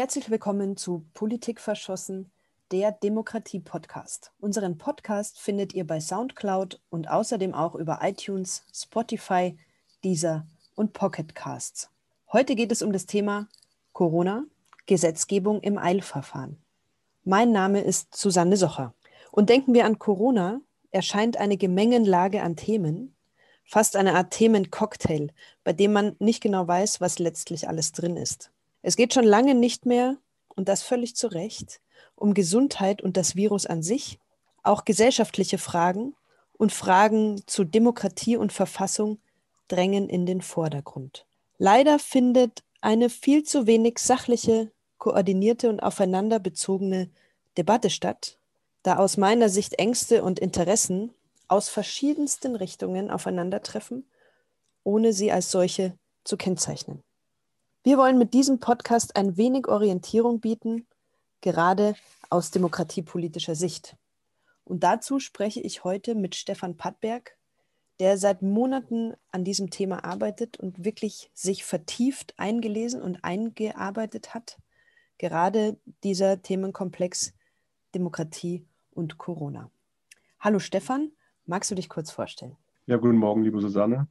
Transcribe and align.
Herzlich 0.00 0.30
willkommen 0.30 0.78
zu 0.78 1.04
Politik 1.12 1.60
verschossen, 1.60 2.30
der 2.72 2.90
Demokratie-Podcast. 2.90 4.32
Unseren 4.40 4.78
Podcast 4.78 5.38
findet 5.38 5.74
ihr 5.74 5.86
bei 5.86 6.00
SoundCloud 6.00 6.80
und 6.88 7.10
außerdem 7.10 7.52
auch 7.52 7.74
über 7.74 7.98
iTunes, 8.00 8.64
Spotify, 8.74 9.58
Deezer 10.02 10.46
und 10.74 10.94
Pocket 10.94 11.34
Casts. 11.34 11.90
Heute 12.32 12.54
geht 12.54 12.72
es 12.72 12.80
um 12.80 12.94
das 12.94 13.04
Thema 13.04 13.46
Corona, 13.92 14.44
Gesetzgebung 14.86 15.60
im 15.60 15.76
Eilverfahren. 15.76 16.56
Mein 17.24 17.52
Name 17.52 17.82
ist 17.82 18.16
Susanne 18.16 18.56
Socher. 18.56 18.94
Und 19.30 19.50
denken 19.50 19.74
wir 19.74 19.84
an 19.84 19.98
Corona, 19.98 20.62
erscheint 20.92 21.36
eine 21.36 21.58
Gemengenlage 21.58 22.40
an 22.40 22.56
Themen, 22.56 23.14
fast 23.64 23.96
eine 23.96 24.14
Art 24.14 24.30
Themencocktail, 24.30 25.30
bei 25.62 25.74
dem 25.74 25.92
man 25.92 26.16
nicht 26.20 26.42
genau 26.42 26.66
weiß, 26.66 27.02
was 27.02 27.18
letztlich 27.18 27.68
alles 27.68 27.92
drin 27.92 28.16
ist. 28.16 28.50
Es 28.82 28.96
geht 28.96 29.14
schon 29.14 29.24
lange 29.24 29.54
nicht 29.54 29.86
mehr, 29.86 30.16
und 30.48 30.68
das 30.68 30.82
völlig 30.82 31.16
zu 31.16 31.28
Recht, 31.28 31.80
um 32.16 32.34
Gesundheit 32.34 33.02
und 33.02 33.16
das 33.16 33.36
Virus 33.36 33.66
an 33.66 33.82
sich, 33.82 34.18
auch 34.62 34.84
gesellschaftliche 34.84 35.58
Fragen 35.58 36.14
und 36.58 36.72
Fragen 36.72 37.42
zu 37.46 37.64
Demokratie 37.64 38.36
und 38.36 38.52
Verfassung 38.52 39.18
drängen 39.68 40.08
in 40.08 40.26
den 40.26 40.42
Vordergrund. 40.42 41.26
Leider 41.56 41.98
findet 41.98 42.62
eine 42.80 43.08
viel 43.08 43.42
zu 43.42 43.66
wenig 43.66 43.98
sachliche, 43.98 44.70
koordinierte 44.98 45.70
und 45.70 45.80
aufeinanderbezogene 45.80 47.10
Debatte 47.56 47.90
statt, 47.90 48.38
da 48.82 48.96
aus 48.96 49.16
meiner 49.16 49.48
Sicht 49.48 49.78
Ängste 49.78 50.22
und 50.22 50.38
Interessen 50.38 51.14
aus 51.48 51.68
verschiedensten 51.68 52.56
Richtungen 52.56 53.10
aufeinandertreffen, 53.10 54.06
ohne 54.84 55.12
sie 55.12 55.32
als 55.32 55.50
solche 55.50 55.94
zu 56.24 56.36
kennzeichnen. 56.36 57.02
Wir 57.82 57.96
wollen 57.96 58.18
mit 58.18 58.34
diesem 58.34 58.60
Podcast 58.60 59.16
ein 59.16 59.38
wenig 59.38 59.66
Orientierung 59.66 60.40
bieten, 60.40 60.86
gerade 61.40 61.94
aus 62.28 62.50
demokratiepolitischer 62.50 63.54
Sicht. 63.54 63.96
Und 64.64 64.84
dazu 64.84 65.18
spreche 65.18 65.60
ich 65.60 65.82
heute 65.82 66.14
mit 66.14 66.34
Stefan 66.34 66.76
Pattberg, 66.76 67.38
der 67.98 68.18
seit 68.18 68.42
Monaten 68.42 69.14
an 69.32 69.44
diesem 69.44 69.70
Thema 69.70 70.04
arbeitet 70.04 70.60
und 70.60 70.84
wirklich 70.84 71.30
sich 71.32 71.64
vertieft 71.64 72.34
eingelesen 72.36 73.00
und 73.00 73.24
eingearbeitet 73.24 74.34
hat. 74.34 74.58
Gerade 75.16 75.78
dieser 76.04 76.42
Themenkomplex 76.42 77.32
Demokratie 77.94 78.62
und 78.90 79.16
Corona. 79.16 79.70
Hallo 80.38 80.58
Stefan, 80.58 81.12
magst 81.46 81.70
du 81.70 81.74
dich 81.74 81.88
kurz 81.88 82.10
vorstellen? 82.10 82.58
Ja, 82.84 82.98
guten 82.98 83.16
Morgen, 83.16 83.42
liebe 83.42 83.58
Susanne. 83.58 84.06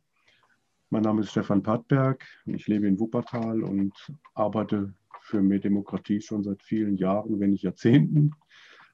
Mein 0.92 1.04
Name 1.04 1.22
ist 1.22 1.30
Stefan 1.30 1.62
Pattberg. 1.62 2.26
Ich 2.48 2.68
lebe 2.68 2.88
in 2.88 3.00
Wuppertal 3.00 3.62
und 3.62 3.94
arbeite 4.34 4.96
für 5.22 5.40
mehr 5.40 5.60
Demokratie 5.60 6.20
schon 6.20 6.44
seit 6.44 6.64
vielen 6.64 6.98
Jahren, 6.98 7.40
wenn 7.40 7.52
nicht 7.52 7.62
Jahrzehnten. 7.62 8.32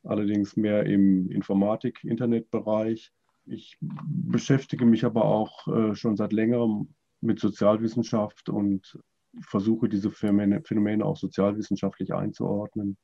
Allerdings 0.04 0.58
mehr 0.58 0.86
im 0.86 1.32
Informatik-Internet-Bereich. 1.32 3.14
Ich 3.46 3.78
beschäftige 3.80 4.86
mich 4.86 5.06
aber 5.06 5.24
auch 5.24 5.70
äh, 5.70 5.96
schon 5.96 6.18
seit 6.18 6.34
längerem 6.34 6.94
mit 7.22 7.40
Sozialwissenschaft 7.40 8.50
und 8.50 9.00
versuche 9.40 9.88
diese 9.88 10.12
Phänomene 10.12 11.06
auch 11.06 11.16
sozialwissenschaftlich 11.16 12.14
einzuordnen. 12.14 12.98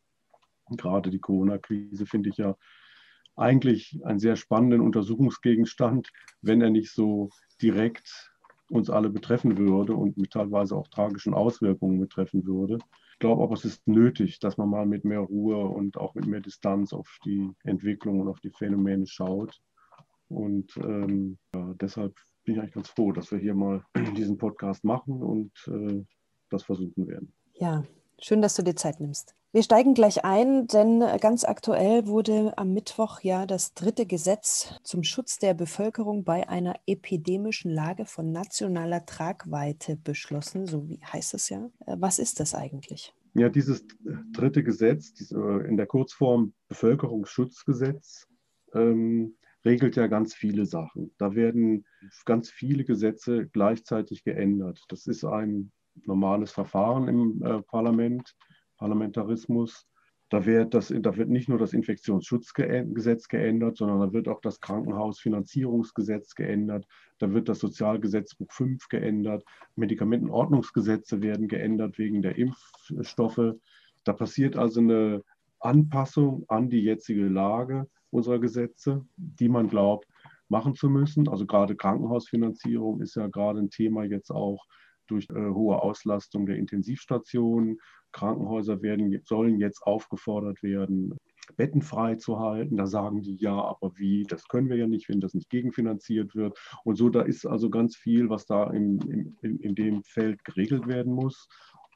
Gerade 0.70 1.12
die 1.12 1.20
Corona-Krise 1.20 2.06
finde 2.06 2.30
ich 2.30 2.38
ja 2.38 2.58
eigentlich 3.38 4.02
einen 4.04 4.20
sehr 4.20 4.36
spannenden 4.36 4.82
Untersuchungsgegenstand, 4.82 6.10
wenn 6.42 6.60
er 6.60 6.72
nicht 6.72 6.92
so 6.92 7.30
direkt 7.62 8.31
uns 8.72 8.90
alle 8.90 9.10
betreffen 9.10 9.58
würde 9.58 9.94
und 9.94 10.18
mit 10.18 10.32
teilweise 10.32 10.76
auch 10.76 10.88
tragischen 10.88 11.34
Auswirkungen 11.34 12.00
betreffen 12.00 12.46
würde. 12.46 12.78
Ich 13.14 13.20
glaube 13.20 13.44
aber, 13.44 13.54
es 13.54 13.66
ist 13.66 13.88
nötig, 13.88 14.40
dass 14.40 14.58
man 14.58 14.70
mal 14.70 14.86
mit 14.86 15.06
mehr 15.06 15.20
Ruhe 15.20 15.58
und 15.58 15.98
auch 15.98 16.16
mit 16.16 16.26
mehr 16.26 16.40
Distanz 16.40 16.94
auf 16.94 17.20
die 17.26 17.52
Entwicklung 17.64 18.22
und 18.22 18.28
auf 18.30 18.40
die 18.40 18.50
Phänomene 18.50 19.06
schaut. 19.06 19.62
Und 20.30 20.76
ähm, 20.78 21.38
ja, 21.54 21.74
deshalb 21.80 22.16
bin 22.46 22.56
ich 22.56 22.62
eigentlich 22.62 22.74
ganz 22.74 22.90
froh, 22.90 23.12
dass 23.12 23.32
wir 23.32 23.40
hier 23.40 23.54
mal 23.54 23.84
diesen 24.18 24.38
Podcast 24.38 24.84
machen 24.84 25.22
und 25.22 25.52
äh, 25.68 26.04
das 26.50 26.64
versuchen 26.64 27.08
werden. 27.08 27.34
Ja, 27.54 27.84
schön, 28.20 28.42
dass 28.42 28.56
du 28.56 28.64
dir 28.64 28.76
Zeit 28.76 29.00
nimmst. 29.00 29.36
Wir 29.54 29.64
steigen 29.64 29.94
gleich 29.94 30.24
ein, 30.24 30.68
denn 30.68 31.04
ganz 31.20 31.44
aktuell 31.44 32.08
wurde 32.08 32.58
am 32.58 32.72
Mittwoch 32.74 33.20
ja 33.20 33.46
das 33.46 33.74
dritte 33.74 34.06
Gesetz 34.06 34.80
zum 34.84 35.04
Schutz 35.04 35.40
der 35.40 35.54
Bevölkerung 35.54 36.24
bei 36.24 36.48
einer 36.48 36.76
epidemischen 36.88 37.70
Lage 37.70 38.06
von 38.06 38.32
nationaler 38.32 39.06
Tragweite 39.06 39.98
beschlossen. 39.98 40.68
So 40.68 40.88
wie 40.88 41.02
heißt 41.04 41.34
es 41.34 41.50
ja. 41.50 41.70
Äh, 41.86 41.98
was 42.00 42.18
ist 42.18 42.40
das 42.40 42.56
eigentlich? 42.56 43.14
Ja, 43.34 43.50
dieses 43.50 43.86
dritte 44.32 44.64
Gesetz, 44.64 45.32
in 45.32 45.76
der 45.76 45.86
Kurzform 45.86 46.54
Bevölkerungsschutzgesetz, 46.70 48.28
ähm, 48.74 49.36
regelt 49.66 49.98
ja 49.98 50.08
ganz 50.08 50.34
viele 50.34 50.66
Sachen. 50.66 51.14
Da 51.18 51.36
werden 51.36 51.86
ganz 52.24 52.50
viele 52.50 52.86
Gesetze 52.86 53.48
gleichzeitig 53.48 54.24
geändert. 54.24 54.82
Das 54.88 55.08
ist 55.08 55.26
ein 55.26 55.74
normales 56.06 56.52
Verfahren 56.52 57.10
im 57.10 57.44
äh, 57.44 57.62
Parlament 57.64 58.34
Parlamentarismus. 58.82 59.88
Da 60.30 60.46
wird, 60.46 60.74
das, 60.74 60.92
da 60.96 61.16
wird 61.18 61.30
nicht 61.30 61.50
nur 61.50 61.60
das 61.60 61.74
Infektionsschutzgesetz 61.74 63.28
geändert, 63.28 63.78
sondern 63.78 64.00
da 64.00 64.14
wird 64.14 64.28
auch 64.28 64.42
das 64.42 64.60
Krankenhausfinanzierungsgesetz 64.60 66.36
geändert, 66.36 66.88
da 67.20 67.32
wird 67.34 67.48
das 67.48 67.60
Sozialgesetzbuch 67.60 68.52
5 68.52 68.88
geändert, 68.88 69.44
Medikamentenordnungsgesetze 69.76 71.22
werden 71.22 71.48
geändert 71.48 72.00
wegen 72.00 72.22
der 72.22 72.38
Impfstoffe. 72.38 73.56
Da 74.04 74.14
passiert 74.14 74.56
also 74.56 74.80
eine 74.80 75.22
Anpassung 75.60 76.46
an 76.48 76.70
die 76.70 76.82
jetzige 76.82 77.28
Lage 77.28 77.88
unserer 78.10 78.40
Gesetze, 78.40 79.06
die 79.18 79.50
man 79.50 79.68
glaubt 79.68 80.08
machen 80.48 80.76
zu 80.76 80.90
müssen. 80.90 81.28
Also 81.28 81.46
gerade 81.46 81.76
Krankenhausfinanzierung 81.76 83.02
ist 83.02 83.16
ja 83.16 83.28
gerade 83.28 83.60
ein 83.60 83.70
Thema 83.70 84.06
jetzt 84.06 84.32
auch 84.32 84.66
durch 85.08 85.28
äh, 85.30 85.34
hohe 85.34 85.82
Auslastung 85.82 86.46
der 86.46 86.56
Intensivstationen. 86.56 87.80
Krankenhäuser 88.12 88.82
werden, 88.82 89.20
sollen 89.24 89.60
jetzt 89.60 89.82
aufgefordert 89.84 90.62
werden, 90.64 91.18
Betten 91.58 91.82
frei 91.82 92.16
zu 92.16 92.40
halten. 92.40 92.78
Da 92.78 92.88
sagen 92.88 93.22
die 93.22 93.36
ja, 93.36 93.54
aber 93.54 93.92
wie? 93.98 94.24
Das 94.24 94.48
können 94.48 94.70
wir 94.70 94.78
ja 94.78 94.88
nicht, 94.88 95.10
wenn 95.10 95.20
das 95.20 95.34
nicht 95.34 95.50
gegenfinanziert 95.50 96.36
wird. 96.36 96.58
Und 96.84 96.96
so, 96.96 97.10
da 97.10 97.22
ist 97.22 97.46
also 97.46 97.70
ganz 97.70 97.96
viel, 97.96 98.30
was 98.30 98.46
da 98.46 98.70
in, 98.72 99.36
in, 99.42 99.60
in 99.60 99.76
dem 99.76 100.04
Feld 100.04 100.44
geregelt 100.44 100.88
werden 100.88 101.14
muss. 101.14 101.48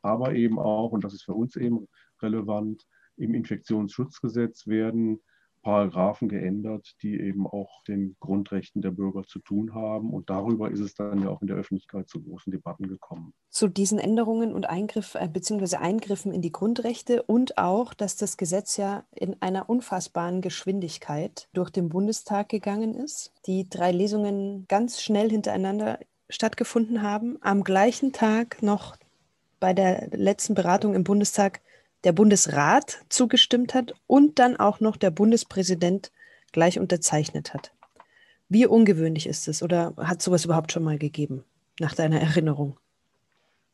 Aber 0.02 0.34
eben 0.36 0.59
auch, 0.59 0.92
und 0.92 1.04
das 1.04 1.14
ist 1.14 1.24
für 1.24 1.34
uns 1.34 1.56
eben 1.56 1.88
relevant, 2.22 2.86
im 3.18 3.34
Infektionsschutzgesetz 3.34 4.68
werden 4.68 5.22
Paragraphen 5.66 6.30
geändert, 6.30 6.94
die 7.02 7.20
eben 7.20 7.48
auch 7.48 7.81
den 7.88 8.16
Grundrechten 8.20 8.84
der 8.84 8.92
Bürger 8.92 9.24
zu 9.24 9.40
tun 9.40 9.74
haben. 9.74 10.14
Und 10.14 10.30
darüber 10.30 10.70
ist 10.70 10.80
es 10.80 10.94
dann 10.94 11.24
ja 11.24 11.30
auch 11.30 11.42
in 11.42 11.48
der 11.48 11.58
Öffentlichkeit 11.58 12.08
zu 12.08 12.22
großen 12.22 12.52
Debatten 12.52 12.88
gekommen. 12.88 13.34
Zu 13.50 13.68
diesen 13.68 13.98
Änderungen 13.98 14.54
und 14.54 14.70
Eingriff, 14.70 15.16
äh, 15.16 15.28
beziehungsweise 15.28 15.80
Eingriffen 15.80 16.31
in 16.31 16.44
die 16.44 16.52
Grundrechte 16.52 17.24
und 17.24 17.58
auch, 17.58 17.96
dass 17.96 18.16
das 18.16 18.38
Gesetz 18.38 18.78
ja 18.78 19.06
in 19.09 19.42
einer 19.42 19.68
unfassbaren 19.68 20.42
Geschwindigkeit 20.42 21.50
durch 21.54 21.72
den 21.72 21.90
Bundestag 21.90 22.48
gegangen 22.50 22.94
ist. 22.94 23.34
Die 23.48 23.68
drei 23.68 23.92
Lesungen 23.92 24.66
ganz 24.68 25.02
schnell 25.02 25.31
hintereinander 25.31 25.98
stattgefunden 26.30 27.02
haben. 27.02 27.40
Am 27.42 27.64
gleichen 27.64 28.14
Tag 28.14 28.62
noch 28.62 28.98
bei 29.59 29.74
der 29.74 30.09
letzten 30.12 30.54
Beratung 30.54 30.94
im 30.94 31.04
Bundestag 31.04 31.62
der 32.06 32.14
Bundesrat 32.14 33.04
zugestimmt 33.10 33.74
hat 33.74 33.94
und 34.08 34.40
dann 34.40 34.56
auch 34.56 34.80
noch 34.80 34.96
der 34.96 35.12
Bundespräsident 35.12 36.12
gleich 36.52 36.80
unterzeichnet 36.80 37.54
hat. 37.54 37.74
Wie 38.48 38.68
ungewöhnlich 38.68 39.28
ist 39.28 39.48
es 39.48 39.64
oder 39.64 39.94
hat 39.98 40.22
sowas 40.22 40.46
überhaupt 40.46 40.72
schon 40.72 40.84
mal 40.84 41.00
gegeben, 41.00 41.44
nach 41.80 41.96
deiner 41.96 42.22
Erinnerung? 42.22 42.78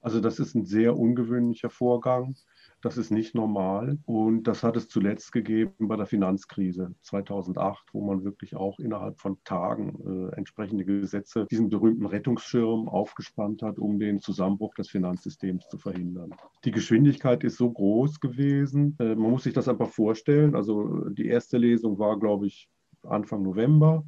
Also 0.01 0.21
das 0.21 0.39
ist 0.39 0.55
ein 0.55 0.65
sehr 0.65 0.97
ungewöhnlicher 0.97 1.69
Vorgang. 1.69 2.35
Das 2.81 2.97
ist 2.97 3.11
nicht 3.11 3.35
normal. 3.35 3.99
Und 4.05 4.43
das 4.43 4.63
hat 4.63 4.75
es 4.75 4.87
zuletzt 4.87 5.31
gegeben 5.31 5.87
bei 5.87 5.95
der 5.95 6.07
Finanzkrise 6.07 6.95
2008, 7.01 7.93
wo 7.93 8.05
man 8.05 8.23
wirklich 8.23 8.55
auch 8.55 8.79
innerhalb 8.79 9.19
von 9.19 9.37
Tagen 9.43 10.31
äh, 10.31 10.35
entsprechende 10.35 10.83
Gesetze, 10.83 11.45
diesen 11.51 11.69
berühmten 11.69 12.07
Rettungsschirm 12.07 12.89
aufgespannt 12.89 13.61
hat, 13.61 13.77
um 13.77 13.99
den 13.99 14.19
Zusammenbruch 14.19 14.73
des 14.73 14.89
Finanzsystems 14.89 15.67
zu 15.69 15.77
verhindern. 15.77 16.31
Die 16.65 16.71
Geschwindigkeit 16.71 17.43
ist 17.43 17.57
so 17.57 17.71
groß 17.71 18.19
gewesen. 18.19 18.95
Äh, 18.99 19.15
man 19.15 19.31
muss 19.31 19.43
sich 19.43 19.53
das 19.53 19.67
einfach 19.67 19.89
vorstellen. 19.89 20.55
Also 20.55 21.07
die 21.09 21.27
erste 21.27 21.57
Lesung 21.57 21.99
war, 21.99 22.19
glaube 22.19 22.47
ich, 22.47 22.67
Anfang 23.03 23.43
November. 23.43 24.03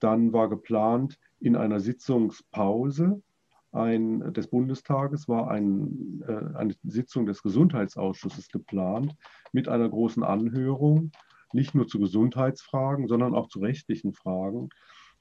Dann 0.00 0.32
war 0.32 0.48
geplant 0.48 1.18
in 1.40 1.56
einer 1.56 1.80
Sitzungspause 1.80 3.22
ein, 3.74 4.32
des 4.32 4.48
Bundestages 4.48 5.28
war 5.28 5.50
ein, 5.50 6.22
äh, 6.26 6.56
eine 6.56 6.74
Sitzung 6.84 7.26
des 7.26 7.42
Gesundheitsausschusses 7.42 8.48
geplant 8.48 9.14
mit 9.52 9.68
einer 9.68 9.88
großen 9.88 10.22
Anhörung, 10.22 11.12
nicht 11.52 11.74
nur 11.74 11.86
zu 11.86 11.98
Gesundheitsfragen, 11.98 13.08
sondern 13.08 13.34
auch 13.34 13.48
zu 13.48 13.60
rechtlichen 13.60 14.12
Fragen. 14.12 14.70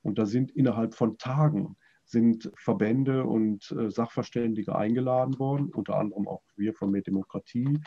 Und 0.01 0.19
da 0.19 0.25
sind 0.25 0.51
innerhalb 0.51 0.95
von 0.95 1.17
Tagen 1.17 1.75
sind 2.05 2.51
Verbände 2.55 3.23
und 3.25 3.71
äh, 3.71 3.89
Sachverständige 3.89 4.75
eingeladen 4.75 5.39
worden, 5.39 5.69
unter 5.73 5.97
anderem 5.97 6.27
auch 6.27 6.43
wir 6.55 6.73
von 6.73 6.91
Mehr 6.91 7.01
Demokratie. 7.01 7.79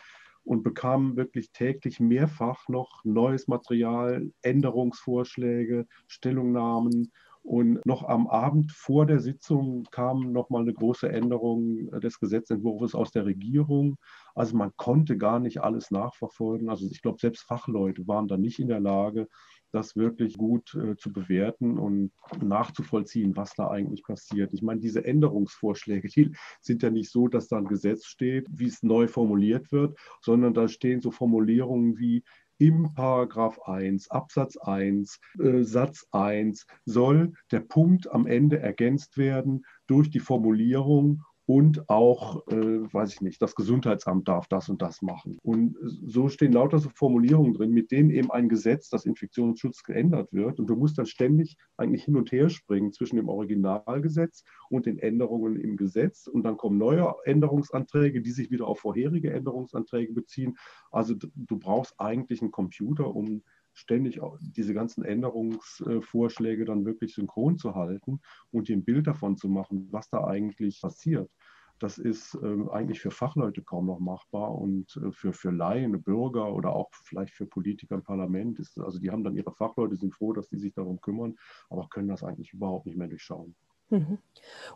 und 0.43 0.63
bekamen 0.63 1.17
wirklich 1.17 1.51
täglich 1.51 1.99
mehrfach 1.99 2.69
noch 2.69 3.05
neues 3.05 3.49
Material, 3.49 4.31
Änderungsvorschläge, 4.43 5.89
Stellungnahmen. 6.07 7.13
Und 7.47 7.87
noch 7.87 8.03
am 8.03 8.27
Abend 8.27 8.73
vor 8.73 9.07
der 9.07 9.21
Sitzung 9.21 9.85
kam 9.93 10.33
noch 10.33 10.51
mal 10.51 10.63
eine 10.63 10.75
große 10.75 11.09
Änderung 11.09 11.89
des 12.01 12.19
Gesetzentwurfs 12.19 12.97
aus 12.97 13.13
der 13.13 13.25
Regierung. 13.25 13.99
Also 14.35 14.57
man 14.57 14.73
konnte 14.77 15.17
gar 15.17 15.39
nicht 15.39 15.63
alles 15.63 15.93
nachverfolgen. 15.93 16.69
Also 16.69 16.89
ich 16.91 17.03
glaube, 17.03 17.21
selbst 17.21 17.43
Fachleute 17.43 18.09
waren 18.09 18.27
da 18.27 18.37
nicht 18.37 18.59
in 18.59 18.67
der 18.67 18.81
Lage, 18.81 19.29
das 19.71 19.95
wirklich 19.95 20.37
gut 20.37 20.75
äh, 20.75 20.97
zu 20.97 21.13
bewerten 21.13 21.79
und 21.79 22.11
nachzuvollziehen, 22.43 23.37
was 23.37 23.55
da 23.55 23.69
eigentlich 23.69 24.03
passiert. 24.03 24.53
Ich 24.53 24.63
meine, 24.63 24.81
diese 24.81 25.05
Änderungsvorschläge, 25.05 26.09
die 26.09 26.35
sind 26.61 26.83
ja 26.83 26.91
nicht 26.91 27.13
so, 27.13 27.29
dass 27.29 27.47
da 27.47 27.59
ein 27.59 27.69
Gesetz 27.69 28.07
steht, 28.07 28.49
wie 28.51 28.67
es 28.67 28.83
neu 28.83 29.07
formuliert 29.07 29.71
wird, 29.71 29.97
sondern 30.21 30.53
da 30.53 30.67
stehen 30.67 31.01
so 31.01 31.13
Formulierungen 31.13 31.97
wie 31.97 32.25
im 32.59 32.95
Paragraph 32.95 33.61
1, 33.63 34.11
Absatz 34.11 34.57
1, 34.57 35.21
äh, 35.39 35.63
Satz 35.63 36.07
1 36.11 36.67
soll 36.85 37.33
der 37.51 37.61
Punkt 37.61 38.11
am 38.11 38.27
Ende 38.27 38.59
ergänzt 38.59 39.17
werden 39.19 39.65
durch 39.87 40.11
die 40.11 40.21
Formulierung 40.21 41.23
und 41.47 41.89
auch, 41.89 42.47
äh, 42.49 42.93
weiß 42.93 43.15
ich 43.15 43.21
nicht, 43.21 43.41
das 43.41 43.55
Gesundheitsamt 43.55 44.27
darf 44.27 44.49
das 44.49 44.69
und 44.69 44.83
das 44.83 45.01
machen. 45.01 45.39
Und 45.43 45.77
so 45.81 46.29
stehen 46.29 46.53
lauter 46.53 46.81
so 46.81 46.89
Formulierungen 46.89 47.55
drin, 47.55 47.71
mit 47.71 47.93
denen 47.93 48.11
eben 48.11 48.33
ein 48.33 48.49
Gesetz, 48.49 48.89
das 48.89 49.07
Infektionsschutz 49.07 49.85
geändert 49.85 50.33
wird. 50.33 50.59
Und 50.59 50.67
du 50.67 50.75
musst 50.75 50.99
dann 50.99 51.07
ständig 51.07 51.57
eigentlich 51.77 52.05
hin 52.05 52.17
und 52.17 52.33
her 52.33 52.51
springen 52.51 52.93
zwischen 52.93 53.17
dem 53.17 53.29
Originalgesetz 53.29 54.43
und 54.71 54.87
den 54.87 54.99
Änderungen 54.99 55.57
im 55.57 55.77
Gesetz. 55.77 56.27
Und 56.27 56.43
dann 56.43 56.57
kommen 56.57 56.79
neue 56.79 57.15
Änderungsanträge, 57.25 58.23
die 58.23 58.33
sich 58.33 58.51
wieder 58.51 58.67
auf 58.67 58.81
vorherige 58.81 59.33
Änderungsanträge 59.33 60.13
beziehen. 60.13 60.57
Also 60.91 61.15
du 61.15 61.59
brauchst 61.59 61.95
eigentlich 62.01 62.43
einen 62.43 62.51
Computer, 62.51 63.15
um 63.15 63.43
ständig 63.77 64.21
diese 64.41 64.75
ganzen 64.75 65.05
Änderungsvorschläge 65.05 66.65
dann 66.65 66.85
wirklich 66.85 67.15
synchron 67.15 67.59
zu 67.59 67.75
halten 67.75 68.21
und 68.51 68.69
dir 68.69 68.77
ein 68.77 68.85
Bild 68.85 69.07
davon 69.07 69.37
zu 69.37 69.49
machen, 69.49 69.89
was 69.91 70.09
da 70.09 70.25
eigentlich 70.25 70.81
passiert. 70.81 71.31
Das 71.79 71.99
ist 71.99 72.35
äh, 72.43 72.71
eigentlich 72.71 73.01
für 73.01 73.11
Fachleute 73.11 73.63
kaum 73.63 73.87
noch 73.87 73.99
machbar 73.99 74.55
und 74.55 74.97
äh, 74.97 75.13
für, 75.13 75.35
für 75.35 75.51
Laien, 75.51 76.03
Bürger 76.03 76.55
oder 76.55 76.75
auch 76.75 76.89
vielleicht 77.05 77.35
für 77.35 77.45
Politiker 77.45 77.97
im 77.97 78.03
Parlament 78.03 78.59
ist, 78.59 78.79
also 78.79 78.99
die 78.99 79.11
haben 79.11 79.23
dann 79.23 79.37
ihre 79.37 79.53
Fachleute, 79.53 79.97
sind 79.97 80.15
froh, 80.15 80.33
dass 80.33 80.49
die 80.49 80.57
sich 80.57 80.73
darum 80.73 81.03
kümmern, 81.03 81.37
aber 81.69 81.87
können 81.91 82.09
das 82.09 82.25
eigentlich 82.25 82.55
überhaupt 82.55 82.87
nicht 82.87 82.97
mehr 82.97 83.09
durchschauen. 83.09 83.55
Mhm. 83.91 84.19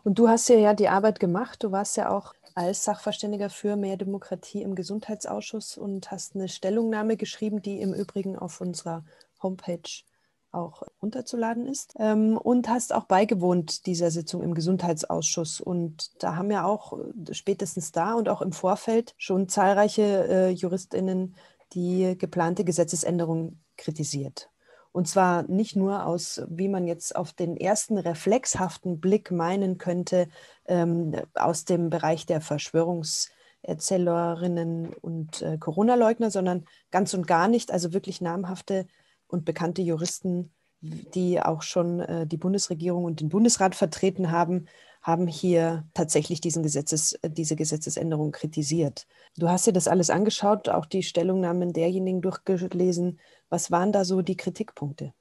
Und 0.03 0.19
du 0.19 0.29
hast 0.29 0.47
ja, 0.49 0.57
ja 0.57 0.73
die 0.73 0.87
Arbeit 0.87 1.19
gemacht. 1.19 1.63
Du 1.63 1.71
warst 1.71 1.97
ja 1.97 2.09
auch 2.09 2.33
als 2.55 2.83
Sachverständiger 2.83 3.49
für 3.49 3.75
mehr 3.75 3.97
Demokratie 3.97 4.61
im 4.61 4.75
Gesundheitsausschuss 4.75 5.77
und 5.77 6.11
hast 6.11 6.35
eine 6.35 6.47
Stellungnahme 6.47 7.17
geschrieben, 7.17 7.61
die 7.61 7.81
im 7.81 7.93
Übrigen 7.93 8.37
auf 8.37 8.61
unserer 8.61 9.03
Homepage 9.41 10.03
auch 10.51 10.83
runterzuladen 11.01 11.65
ist. 11.65 11.93
Ähm, 11.97 12.37
und 12.37 12.69
hast 12.69 12.93
auch 12.93 13.05
beigewohnt 13.05 13.85
dieser 13.85 14.11
Sitzung 14.11 14.43
im 14.43 14.53
Gesundheitsausschuss. 14.53 15.61
Und 15.61 16.11
da 16.23 16.35
haben 16.35 16.51
ja 16.51 16.65
auch 16.65 16.99
äh, 16.99 17.33
spätestens 17.33 17.91
da 17.91 18.13
und 18.13 18.29
auch 18.29 18.41
im 18.41 18.51
Vorfeld 18.51 19.13
schon 19.17 19.47
zahlreiche 19.47 20.27
äh, 20.27 20.49
Juristinnen 20.49 21.35
die 21.73 22.17
geplante 22.17 22.65
Gesetzesänderung 22.65 23.59
kritisiert. 23.77 24.49
Und 24.91 25.07
zwar 25.07 25.43
nicht 25.43 25.77
nur 25.77 26.05
aus, 26.05 26.41
wie 26.49 26.67
man 26.67 26.85
jetzt 26.85 27.15
auf 27.15 27.31
den 27.33 27.55
ersten 27.55 27.97
reflexhaften 27.97 28.99
Blick 28.99 29.31
meinen 29.31 29.77
könnte, 29.77 30.27
ähm, 30.65 31.15
aus 31.33 31.63
dem 31.65 31.89
Bereich 31.89 32.25
der 32.25 32.41
Verschwörungserzählerinnen 32.41 34.91
und 34.93 35.41
äh, 35.41 35.57
Corona-Leugner, 35.57 36.29
sondern 36.29 36.65
ganz 36.91 37.13
und 37.13 37.25
gar 37.25 37.47
nicht, 37.47 37.71
also 37.71 37.93
wirklich 37.93 38.19
namhafte 38.19 38.85
und 39.27 39.45
bekannte 39.45 39.81
Juristen, 39.81 40.51
die 40.81 41.41
auch 41.41 41.61
schon 41.61 42.01
äh, 42.01 42.27
die 42.27 42.37
Bundesregierung 42.37 43.05
und 43.05 43.21
den 43.21 43.29
Bundesrat 43.29 43.75
vertreten 43.75 44.31
haben, 44.31 44.67
haben 45.01 45.27
hier 45.27 45.85
tatsächlich 45.93 46.41
diesen 46.41 46.63
Gesetzes, 46.63 47.17
diese 47.25 47.55
Gesetzesänderung 47.55 48.31
kritisiert. 48.31 49.07
Du 49.37 49.49
hast 49.49 49.65
dir 49.65 49.73
das 49.73 49.87
alles 49.87 50.09
angeschaut, 50.09 50.69
auch 50.69 50.85
die 50.85 51.01
Stellungnahmen 51.01 51.73
derjenigen 51.73 52.21
durchgelesen. 52.21 53.19
Was 53.51 53.69
waren 53.69 53.91
da 53.91 54.05
so 54.05 54.21
die 54.21 54.37
Kritikpunkte? 54.37 55.13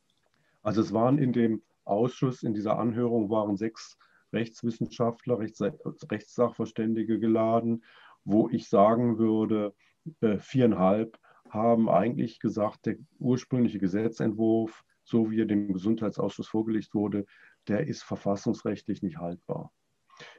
Also 0.62 0.80
es 0.80 0.92
waren 0.92 1.18
in 1.18 1.32
dem 1.32 1.62
Ausschuss, 1.84 2.44
in 2.44 2.54
dieser 2.54 2.78
Anhörung 2.78 3.28
waren 3.28 3.56
sechs 3.56 3.98
Rechtswissenschaftler, 4.32 5.40
Rechts, 5.40 5.60
Rechtssachverständige 5.60 7.18
geladen, 7.18 7.82
wo 8.24 8.48
ich 8.48 8.68
sagen 8.68 9.18
würde, 9.18 9.74
äh, 10.20 10.38
viereinhalb 10.38 11.18
haben 11.48 11.88
eigentlich 11.88 12.38
gesagt, 12.38 12.86
der 12.86 12.98
ursprüngliche 13.18 13.80
Gesetzentwurf, 13.80 14.84
so 15.02 15.32
wie 15.32 15.40
er 15.40 15.46
dem 15.46 15.72
Gesundheitsausschuss 15.72 16.46
vorgelegt 16.46 16.94
wurde, 16.94 17.26
der 17.66 17.88
ist 17.88 18.04
verfassungsrechtlich 18.04 19.02
nicht 19.02 19.18
haltbar. 19.18 19.72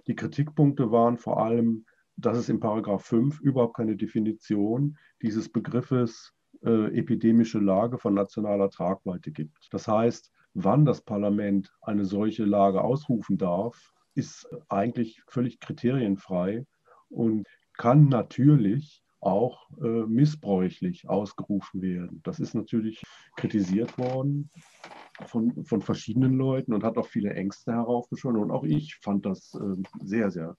Die 0.07 0.15
Kritikpunkte 0.15 0.91
waren 0.91 1.17
vor 1.17 1.43
allem, 1.43 1.85
dass 2.15 2.37
es 2.37 2.47
in 2.47 2.61
Paragraph 2.61 3.03
5 3.03 3.41
überhaupt 3.41 3.75
keine 3.75 3.97
Definition 3.97 4.97
dieses 5.21 5.49
Begriffes 5.49 6.33
äh, 6.63 6.97
epidemische 6.97 7.59
Lage 7.59 7.97
von 7.97 8.13
nationaler 8.13 8.69
Tragweite 8.69 9.31
gibt. 9.31 9.67
Das 9.71 9.87
heißt, 9.87 10.31
wann 10.53 10.85
das 10.85 11.01
Parlament 11.01 11.71
eine 11.81 12.05
solche 12.05 12.45
Lage 12.45 12.83
ausrufen 12.83 13.37
darf, 13.37 13.93
ist 14.15 14.47
eigentlich 14.69 15.21
völlig 15.27 15.59
kriterienfrei 15.59 16.65
und 17.09 17.47
kann 17.77 18.09
natürlich 18.09 19.03
auch 19.21 19.69
äh, 19.81 20.05
missbräuchlich 20.07 21.07
ausgerufen 21.07 21.81
werden. 21.81 22.21
Das 22.23 22.39
ist 22.39 22.55
natürlich 22.55 23.01
kritisiert 23.37 23.97
worden 23.97 24.49
von, 25.27 25.63
von 25.63 25.81
verschiedenen 25.81 26.33
Leuten 26.37 26.73
und 26.73 26.83
hat 26.83 26.97
auch 26.97 27.07
viele 27.07 27.33
Ängste 27.33 27.71
heraufbeschworen. 27.71 28.37
Und 28.37 28.51
auch 28.51 28.63
ich 28.63 28.95
fand 28.95 29.25
das 29.25 29.53
äh, 29.53 29.81
sehr, 30.03 30.31
sehr, 30.31 30.57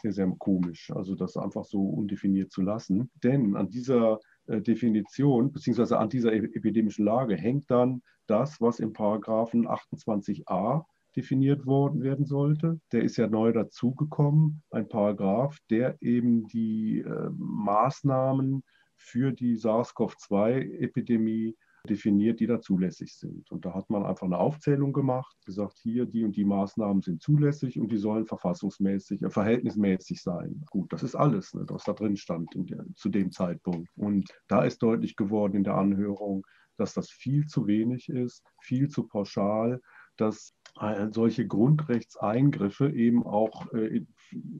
sehr, 0.00 0.12
sehr 0.12 0.32
komisch, 0.38 0.92
also 0.94 1.16
das 1.16 1.36
einfach 1.36 1.64
so 1.64 1.80
undefiniert 1.80 2.52
zu 2.52 2.62
lassen. 2.62 3.10
Denn 3.22 3.56
an 3.56 3.68
dieser 3.68 4.20
Definition 4.46 5.52
beziehungsweise 5.52 5.98
an 5.98 6.08
dieser 6.08 6.32
epidemischen 6.32 7.04
Lage 7.04 7.36
hängt 7.36 7.70
dann 7.70 8.02
das, 8.26 8.60
was 8.60 8.80
im 8.80 8.92
Paragraphen 8.92 9.68
28a 9.68 10.84
definiert 11.16 11.66
worden 11.66 12.02
werden 12.02 12.26
sollte. 12.26 12.80
Der 12.92 13.02
ist 13.02 13.16
ja 13.16 13.26
neu 13.28 13.52
dazugekommen, 13.52 14.62
ein 14.70 14.88
Paragraph, 14.88 15.58
der 15.70 15.96
eben 16.00 16.46
die 16.48 17.00
äh, 17.00 17.30
Maßnahmen 17.30 18.62
für 18.96 19.32
die 19.32 19.56
SARS-CoV-2-Epidemie 19.56 21.56
definiert, 21.88 22.40
die 22.40 22.46
da 22.46 22.60
zulässig 22.60 23.14
sind. 23.14 23.50
Und 23.50 23.64
da 23.64 23.74
hat 23.74 23.90
man 23.90 24.04
einfach 24.04 24.26
eine 24.26 24.38
Aufzählung 24.38 24.92
gemacht, 24.92 25.36
gesagt, 25.44 25.78
hier 25.82 26.06
die 26.06 26.24
und 26.24 26.36
die 26.36 26.44
Maßnahmen 26.44 27.02
sind 27.02 27.22
zulässig 27.22 27.78
und 27.78 27.92
die 27.92 27.98
sollen 27.98 28.26
verfassungsmäßig, 28.26 29.22
äh, 29.22 29.30
verhältnismäßig 29.30 30.22
sein. 30.22 30.64
Gut, 30.70 30.92
das 30.92 31.02
ist 31.02 31.14
alles, 31.14 31.52
ne, 31.54 31.64
was 31.68 31.84
da 31.84 31.92
drin 31.92 32.16
stand 32.16 32.48
der, 32.54 32.84
zu 32.94 33.08
dem 33.08 33.30
Zeitpunkt. 33.30 33.90
Und 33.96 34.30
da 34.48 34.64
ist 34.64 34.82
deutlich 34.82 35.16
geworden 35.16 35.56
in 35.56 35.64
der 35.64 35.76
Anhörung, 35.76 36.46
dass 36.76 36.94
das 36.94 37.10
viel 37.10 37.46
zu 37.46 37.66
wenig 37.66 38.08
ist, 38.08 38.44
viel 38.60 38.88
zu 38.88 39.06
pauschal, 39.06 39.80
dass 40.16 40.54
äh, 40.80 41.08
solche 41.10 41.46
Grundrechtseingriffe 41.46 42.90
eben 42.90 43.24
auch 43.24 43.72
äh, 43.72 44.04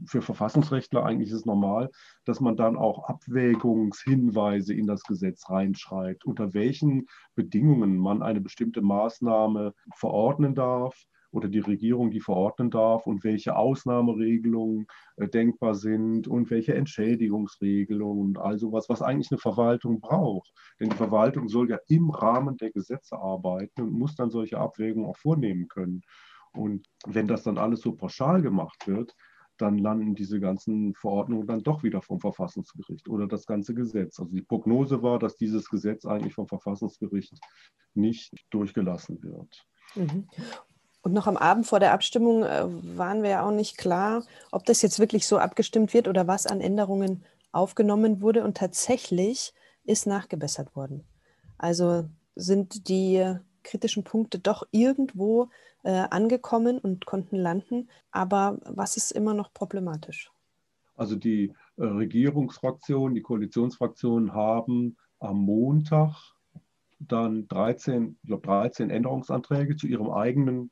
für 0.06 0.22
Verfassungsrechtler 0.22 1.04
eigentlich 1.04 1.30
ist 1.30 1.46
normal, 1.46 1.90
dass 2.24 2.40
man 2.40 2.56
dann 2.56 2.76
auch 2.76 3.08
Abwägungshinweise 3.08 4.74
in 4.74 4.86
das 4.86 5.02
Gesetz 5.02 5.50
reinschreibt, 5.50 6.24
unter 6.24 6.54
welchen 6.54 7.06
Bedingungen 7.34 7.98
man 7.98 8.22
eine 8.22 8.40
bestimmte 8.40 8.82
Maßnahme 8.82 9.74
verordnen 9.96 10.54
darf 10.54 10.94
oder 11.34 11.48
die 11.48 11.58
Regierung 11.58 12.10
die 12.10 12.20
verordnen 12.20 12.70
darf 12.70 13.06
und 13.06 13.24
welche 13.24 13.56
Ausnahmeregelungen 13.56 14.86
äh, 15.16 15.28
denkbar 15.28 15.74
sind 15.74 16.28
und 16.28 16.48
welche 16.50 16.74
Entschädigungsregelungen 16.74 18.24
und 18.24 18.38
all 18.38 18.58
sowas, 18.58 18.88
was 18.88 19.02
eigentlich 19.02 19.32
eine 19.32 19.38
Verwaltung 19.38 20.00
braucht. 20.00 20.52
Denn 20.78 20.90
die 20.90 20.96
Verwaltung 20.96 21.48
soll 21.48 21.68
ja 21.70 21.78
im 21.88 22.10
Rahmen 22.10 22.56
der 22.56 22.70
Gesetze 22.70 23.18
arbeiten 23.18 23.82
und 23.82 23.92
muss 23.92 24.14
dann 24.14 24.30
solche 24.30 24.58
Abwägungen 24.58 25.10
auch 25.10 25.16
vornehmen 25.16 25.66
können. 25.66 26.02
Und 26.52 26.86
wenn 27.04 27.26
das 27.26 27.42
dann 27.42 27.58
alles 27.58 27.80
so 27.80 27.92
pauschal 27.96 28.40
gemacht 28.40 28.86
wird, 28.86 29.12
dann 29.58 29.78
landen 29.78 30.14
diese 30.14 30.38
ganzen 30.40 30.94
Verordnungen 30.94 31.46
dann 31.46 31.62
doch 31.62 31.82
wieder 31.82 32.00
vom 32.00 32.20
Verfassungsgericht 32.20 33.08
oder 33.08 33.26
das 33.26 33.46
ganze 33.46 33.74
Gesetz. 33.74 34.20
Also 34.20 34.32
die 34.32 34.42
Prognose 34.42 35.02
war, 35.02 35.18
dass 35.18 35.36
dieses 35.36 35.68
Gesetz 35.68 36.04
eigentlich 36.04 36.34
vom 36.34 36.46
Verfassungsgericht 36.46 37.38
nicht 37.94 38.34
durchgelassen 38.50 39.22
wird. 39.22 39.66
Mhm. 39.94 40.28
Und 41.04 41.12
noch 41.12 41.26
am 41.26 41.36
Abend 41.36 41.66
vor 41.66 41.80
der 41.80 41.92
Abstimmung 41.92 42.44
äh, 42.44 42.64
waren 42.96 43.22
wir 43.22 43.28
ja 43.28 43.46
auch 43.46 43.50
nicht 43.50 43.76
klar, 43.76 44.24
ob 44.50 44.64
das 44.64 44.80
jetzt 44.80 44.98
wirklich 44.98 45.26
so 45.26 45.36
abgestimmt 45.36 45.92
wird 45.92 46.08
oder 46.08 46.26
was 46.26 46.46
an 46.46 46.62
Änderungen 46.62 47.22
aufgenommen 47.52 48.22
wurde. 48.22 48.42
Und 48.42 48.56
tatsächlich 48.56 49.52
ist 49.84 50.06
nachgebessert 50.06 50.74
worden. 50.74 51.04
Also 51.58 52.08
sind 52.36 52.88
die 52.88 53.22
kritischen 53.62 54.02
Punkte 54.02 54.38
doch 54.38 54.66
irgendwo 54.70 55.50
äh, 55.82 55.90
angekommen 55.90 56.78
und 56.78 57.04
konnten 57.04 57.36
landen. 57.36 57.90
Aber 58.10 58.56
was 58.64 58.96
ist 58.96 59.10
immer 59.12 59.34
noch 59.34 59.52
problematisch? 59.52 60.32
Also 60.96 61.16
die 61.16 61.52
äh, 61.76 61.84
Regierungsfraktionen, 61.84 63.14
die 63.14 63.22
Koalitionsfraktionen 63.22 64.32
haben 64.32 64.96
am 65.18 65.36
Montag 65.36 66.16
dann 66.98 67.46
13, 67.48 68.16
ich 68.22 68.28
glaube 68.28 68.46
13 68.46 68.88
Änderungsanträge 68.88 69.76
zu 69.76 69.86
ihrem 69.86 70.10
eigenen 70.10 70.70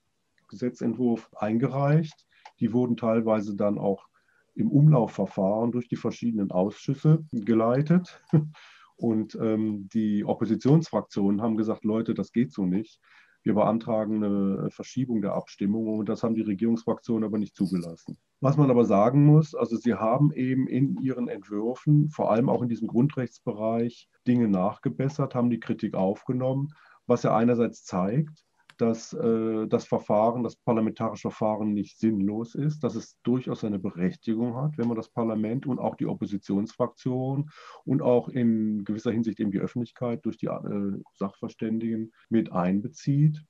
Gesetzentwurf 0.53 1.29
eingereicht. 1.35 2.27
Die 2.61 2.73
wurden 2.73 2.97
teilweise 2.97 3.57
dann 3.57 3.79
auch 3.79 4.07
im 4.55 4.71
Umlaufverfahren 4.71 5.73
durch 5.73 5.89
die 5.89 5.97
verschiedenen 5.97 6.51
Ausschüsse 6.53 7.25
geleitet. 7.33 8.23
Und 8.97 9.35
ähm, 9.41 9.89
die 9.93 10.25
Oppositionsfraktionen 10.25 11.43
haben 11.43 11.57
gesagt, 11.57 11.85
Leute, 11.85 12.15
das 12.15 12.31
geht 12.31 12.53
so 12.53 12.67
nicht. 12.67 13.01
Wir 13.43 13.55
beantragen 13.55 14.23
eine 14.23 14.71
Verschiebung 14.71 15.21
der 15.21 15.33
Abstimmung 15.35 15.99
und 15.99 16.09
das 16.09 16.23
haben 16.23 16.37
die 16.37 16.43
Regierungsfraktionen 16.43 17.25
aber 17.25 17.39
nicht 17.39 17.57
zugelassen. 17.57 18.17
Was 18.41 18.57
man 18.57 18.71
aber 18.71 18.85
sagen 18.85 19.25
muss, 19.27 19.57
also 19.57 19.77
sie 19.77 19.95
haben 19.95 20.33
eben 20.33 20.69
in 20.69 20.97
ihren 21.03 21.27
Entwürfen, 21.27 22.09
vor 22.11 22.31
allem 22.31 22.49
auch 22.49 22.63
in 22.63 22.69
diesem 22.69 22.87
Grundrechtsbereich, 22.87 24.09
Dinge 24.29 24.47
nachgebessert, 24.47 25.35
haben 25.35 25.51
die 25.51 25.59
Kritik 25.59 25.95
aufgenommen, 25.95 26.69
was 27.07 27.25
ja 27.25 27.35
einerseits 27.35 27.85
zeigt, 27.85 28.45
dass 28.79 29.13
äh, 29.13 29.67
das 29.67 29.87
Verfahren, 29.87 30.43
das 30.43 30.57
parlamentarische 30.57 31.31
Verfahren 31.31 31.73
nicht 31.73 31.99
sinnlos 31.99 32.55
ist, 32.55 32.85
dass 32.85 32.95
es 32.95 33.19
durchaus 33.23 33.65
eine 33.65 33.79
Berechtigung 33.79 34.57
hat, 34.57 34.79
wenn 34.79 34.89
man 34.89 34.97
das 34.97 35.09
Parlament 35.09 35.67
und 35.67 35.79
auch 35.79 35.97
die 35.97 36.07
Oppositionsfraktion 36.07 37.51
und 37.85 38.03
auch 38.03 38.29
in 38.29 38.85
gewisser 38.85 39.13
Hinsicht 39.13 39.41
eben 39.41 39.51
die 39.51 39.61
Öffentlichkeit 39.61 40.25
durch 40.25 40.39
die 40.39 40.47
äh, 40.47 41.03
Sachverständigen 41.15 42.13
mit 42.29 42.53
einbezieht. 42.53 43.43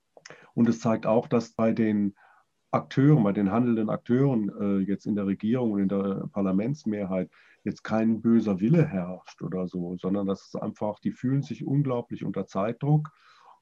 Und 0.55 0.69
es 0.69 0.81
zeigt 0.81 1.07
auch, 1.07 1.26
dass 1.26 1.52
bei 1.55 1.73
den 1.73 2.14
Akteuren, 2.71 3.23
bei 3.23 3.33
den 3.33 3.50
handelnden 3.50 3.91
Akteuren 3.91 4.50
äh, 4.61 4.79
jetzt 4.79 5.07
in 5.07 5.14
der 5.14 5.26
Regierung 5.26 5.73
und 5.73 5.81
in 5.81 5.88
der 5.88 6.29
Parlamentsmehrheit 6.33 7.31
jetzt 7.64 7.85
kein 7.85 8.23
böser 8.23 8.61
Wille 8.61 8.85
herrscht 8.87 9.43
oder 9.43 9.69
so, 9.69 9.97
sondern 9.99 10.26
dass 10.26 10.49
es 10.49 10.55
einfach, 10.57 10.99
die 11.00 11.12
fühlen 11.12 11.43
sich 11.43 11.67
unglaublich 11.67 12.25
unter 12.25 12.47
Zeitdruck 12.47 13.11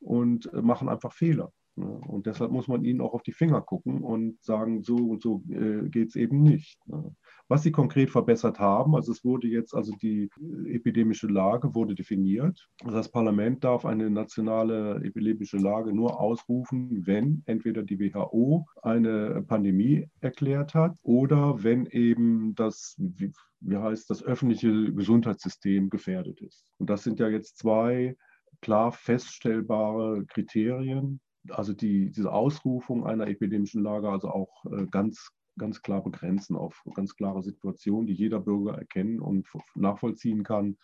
und 0.00 0.52
äh, 0.52 0.62
machen 0.62 0.88
einfach 0.88 1.12
Fehler. 1.12 1.52
Ne? 1.76 2.00
Und 2.06 2.26
deshalb 2.26 2.50
muss 2.50 2.68
man 2.68 2.84
ihnen 2.84 3.00
auch 3.00 3.14
auf 3.14 3.22
die 3.22 3.32
Finger 3.32 3.60
gucken 3.60 4.02
und 4.02 4.42
sagen, 4.42 4.82
so 4.82 4.96
und 4.96 5.22
so 5.22 5.42
äh, 5.48 5.88
geht 5.88 6.08
es 6.08 6.16
eben 6.16 6.42
nicht. 6.42 6.78
Ne? 6.86 7.14
Was 7.48 7.62
sie 7.64 7.72
konkret 7.72 8.10
verbessert 8.10 8.60
haben, 8.60 8.94
also 8.94 9.10
es 9.10 9.24
wurde 9.24 9.48
jetzt, 9.48 9.74
also 9.74 9.92
die 10.00 10.30
äh, 10.40 10.74
epidemische 10.74 11.26
Lage 11.26 11.74
wurde 11.74 11.94
definiert. 11.94 12.68
Das 12.84 13.10
Parlament 13.10 13.64
darf 13.64 13.84
eine 13.84 14.10
nationale 14.10 15.02
epidemische 15.04 15.56
Lage 15.56 15.92
nur 15.92 16.20
ausrufen, 16.20 17.06
wenn 17.06 17.42
entweder 17.46 17.82
die 17.82 17.98
WHO 17.98 18.66
eine 18.82 19.42
Pandemie 19.46 20.08
erklärt 20.20 20.74
hat 20.74 20.96
oder 21.02 21.62
wenn 21.62 21.86
eben 21.86 22.54
das, 22.54 22.94
wie, 22.98 23.32
heißt 23.72 24.10
das 24.10 24.22
öffentliche 24.22 24.92
Gesundheitssystem 24.92 25.90
gefährdet 25.90 26.40
ist. 26.40 26.64
Und 26.78 26.88
das 26.88 27.02
sind 27.02 27.18
ja 27.18 27.28
jetzt 27.28 27.58
zwei 27.58 28.16
klar 28.60 28.92
feststellbare 28.92 30.24
Kriterien. 30.26 31.20
Also 31.48 31.72
die, 31.72 32.10
diese 32.10 32.32
Ausrufung 32.32 33.06
einer 33.06 33.28
epidemischen 33.28 33.82
Lage, 33.82 34.10
also 34.10 34.28
auch 34.28 34.64
äh, 34.66 34.86
ganz, 34.90 35.30
ganz 35.58 35.82
klar 35.82 36.02
begrenzen 36.02 36.56
auf 36.56 36.82
ganz 36.94 37.16
klare 37.16 37.42
Situationen, 37.42 38.06
die 38.06 38.14
jeder 38.14 38.40
Bürger 38.40 38.76
erkennen 38.76 39.20
und 39.20 39.48
nachvollziehen 39.74 40.42
kann. 40.42 40.76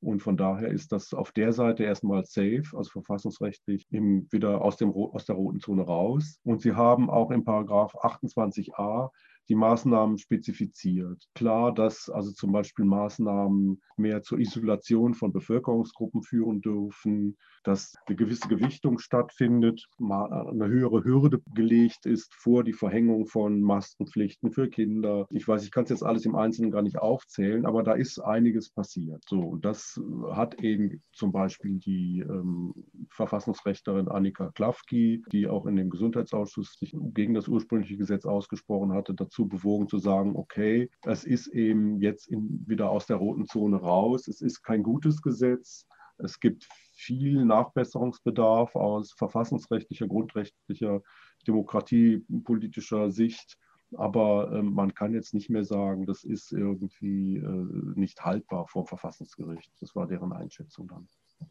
Und 0.00 0.22
von 0.22 0.36
daher 0.36 0.68
ist 0.68 0.92
das 0.92 1.12
auf 1.12 1.30
der 1.32 1.52
Seite 1.52 1.84
erstmal 1.84 2.24
safe, 2.24 2.64
also 2.74 2.90
verfassungsrechtlich 2.90 3.86
wieder 3.90 4.62
aus, 4.62 4.78
dem, 4.78 4.92
aus 4.92 5.26
der 5.26 5.36
roten 5.36 5.60
Zone 5.60 5.82
raus. 5.82 6.40
Und 6.42 6.62
Sie 6.62 6.72
haben 6.72 7.10
auch 7.10 7.30
im 7.30 7.44
Paragraph 7.44 7.94
28a 7.96 9.10
die 9.48 9.54
Maßnahmen 9.54 10.18
spezifiziert. 10.18 11.24
Klar, 11.34 11.74
dass 11.74 12.08
also 12.08 12.32
zum 12.32 12.52
Beispiel 12.52 12.84
Maßnahmen 12.84 13.80
mehr 13.96 14.22
zur 14.22 14.38
Isolation 14.38 15.14
von 15.14 15.32
Bevölkerungsgruppen 15.32 16.22
führen 16.22 16.60
dürfen, 16.60 17.36
dass 17.64 17.94
eine 18.06 18.16
gewisse 18.16 18.48
Gewichtung 18.48 18.98
stattfindet, 18.98 19.84
eine 19.98 20.68
höhere 20.68 21.04
Hürde 21.04 21.40
gelegt 21.54 22.06
ist 22.06 22.34
vor 22.34 22.64
die 22.64 22.72
Verhängung 22.72 23.26
von 23.26 23.60
Maskenpflichten 23.60 24.52
für 24.52 24.68
Kinder. 24.68 25.26
Ich 25.30 25.46
weiß, 25.46 25.64
ich 25.64 25.70
kann 25.70 25.84
es 25.84 25.90
jetzt 25.90 26.02
alles 26.02 26.24
im 26.24 26.36
Einzelnen 26.36 26.70
gar 26.70 26.82
nicht 26.82 26.98
aufzählen, 26.98 27.66
aber 27.66 27.82
da 27.82 27.92
ist 27.92 28.18
einiges 28.20 28.70
passiert. 28.70 29.22
So, 29.28 29.40
und 29.40 29.64
das 29.64 30.00
hat 30.32 30.62
eben 30.62 31.02
zum 31.12 31.32
Beispiel 31.32 31.78
die 31.78 32.20
ähm, 32.20 32.72
Verfassungsrechterin 33.10 34.08
Annika 34.08 34.50
Klafki, 34.52 35.22
die 35.32 35.46
auch 35.46 35.66
in 35.66 35.76
dem 35.76 35.90
Gesundheitsausschuss 35.90 36.76
sich 36.78 36.96
gegen 37.14 37.34
das 37.34 37.48
ursprüngliche 37.48 37.96
Gesetz 37.96 38.24
ausgesprochen 38.24 38.92
hatte, 38.92 39.14
dazu 39.30 39.46
bewogen 39.46 39.88
zu 39.88 39.98
sagen, 39.98 40.34
okay, 40.36 40.90
es 41.02 41.24
ist 41.24 41.46
eben 41.48 42.00
jetzt 42.00 42.28
in, 42.28 42.64
wieder 42.66 42.90
aus 42.90 43.06
der 43.06 43.16
roten 43.16 43.46
Zone 43.46 43.76
raus. 43.76 44.26
Es 44.28 44.40
ist 44.40 44.62
kein 44.62 44.82
gutes 44.82 45.22
Gesetz. 45.22 45.86
Es 46.18 46.40
gibt 46.40 46.68
viel 46.92 47.44
Nachbesserungsbedarf 47.44 48.74
aus 48.74 49.12
verfassungsrechtlicher, 49.12 50.08
grundrechtlicher, 50.08 51.00
demokratiepolitischer 51.46 53.10
Sicht. 53.10 53.56
Aber 53.96 54.52
äh, 54.52 54.62
man 54.62 54.94
kann 54.94 55.14
jetzt 55.14 55.32
nicht 55.32 55.48
mehr 55.48 55.64
sagen, 55.64 56.06
das 56.06 56.24
ist 56.24 56.52
irgendwie 56.52 57.36
äh, 57.36 57.98
nicht 57.98 58.22
haltbar 58.24 58.66
vor 58.68 58.82
dem 58.82 58.88
Verfassungsgericht. 58.88 59.72
Das 59.80 59.94
war 59.94 60.06
deren 60.06 60.32
Einschätzung 60.32 60.88
dann. 60.88 61.08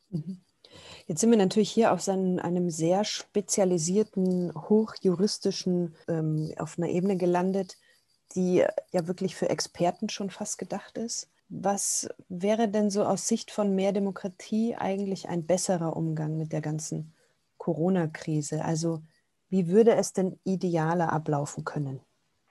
Mhm. 0.09 0.41
Jetzt 1.07 1.21
sind 1.21 1.31
wir 1.31 1.37
natürlich 1.37 1.71
hier 1.71 1.91
auf 1.91 2.07
einem 2.07 2.69
sehr 2.69 3.03
spezialisierten, 3.03 4.53
hochjuristischen, 4.53 5.95
ähm, 6.07 6.53
auf 6.57 6.77
einer 6.77 6.89
Ebene 6.89 7.17
gelandet, 7.17 7.77
die 8.35 8.63
ja 8.91 9.07
wirklich 9.07 9.35
für 9.35 9.49
Experten 9.49 10.09
schon 10.09 10.29
fast 10.29 10.57
gedacht 10.59 10.97
ist. 10.97 11.29
Was 11.49 12.07
wäre 12.27 12.69
denn 12.69 12.91
so 12.91 13.03
aus 13.03 13.27
Sicht 13.27 13.49
von 13.49 13.73
mehr 13.73 13.91
Demokratie 13.91 14.75
eigentlich 14.75 15.29
ein 15.29 15.47
besserer 15.47 15.97
Umgang 15.97 16.37
mit 16.37 16.53
der 16.53 16.61
ganzen 16.61 17.13
Corona-Krise? 17.57 18.63
Also 18.63 19.01
wie 19.49 19.67
würde 19.67 19.95
es 19.95 20.13
denn 20.13 20.39
idealer 20.43 21.11
ablaufen 21.11 21.65
können? 21.65 22.01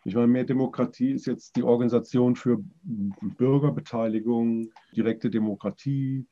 Ich 0.05 0.15
meine, 0.15 0.27
mehr 0.27 0.45
Demokratie 0.45 1.13
ist 1.13 1.27
jetzt 1.27 1.55
die 1.55 1.63
Organisation 1.63 2.35
für 2.35 2.59
Bürgerbeteiligung, 2.83 4.71
direkte 4.97 5.31
Demokratie. 5.31 6.27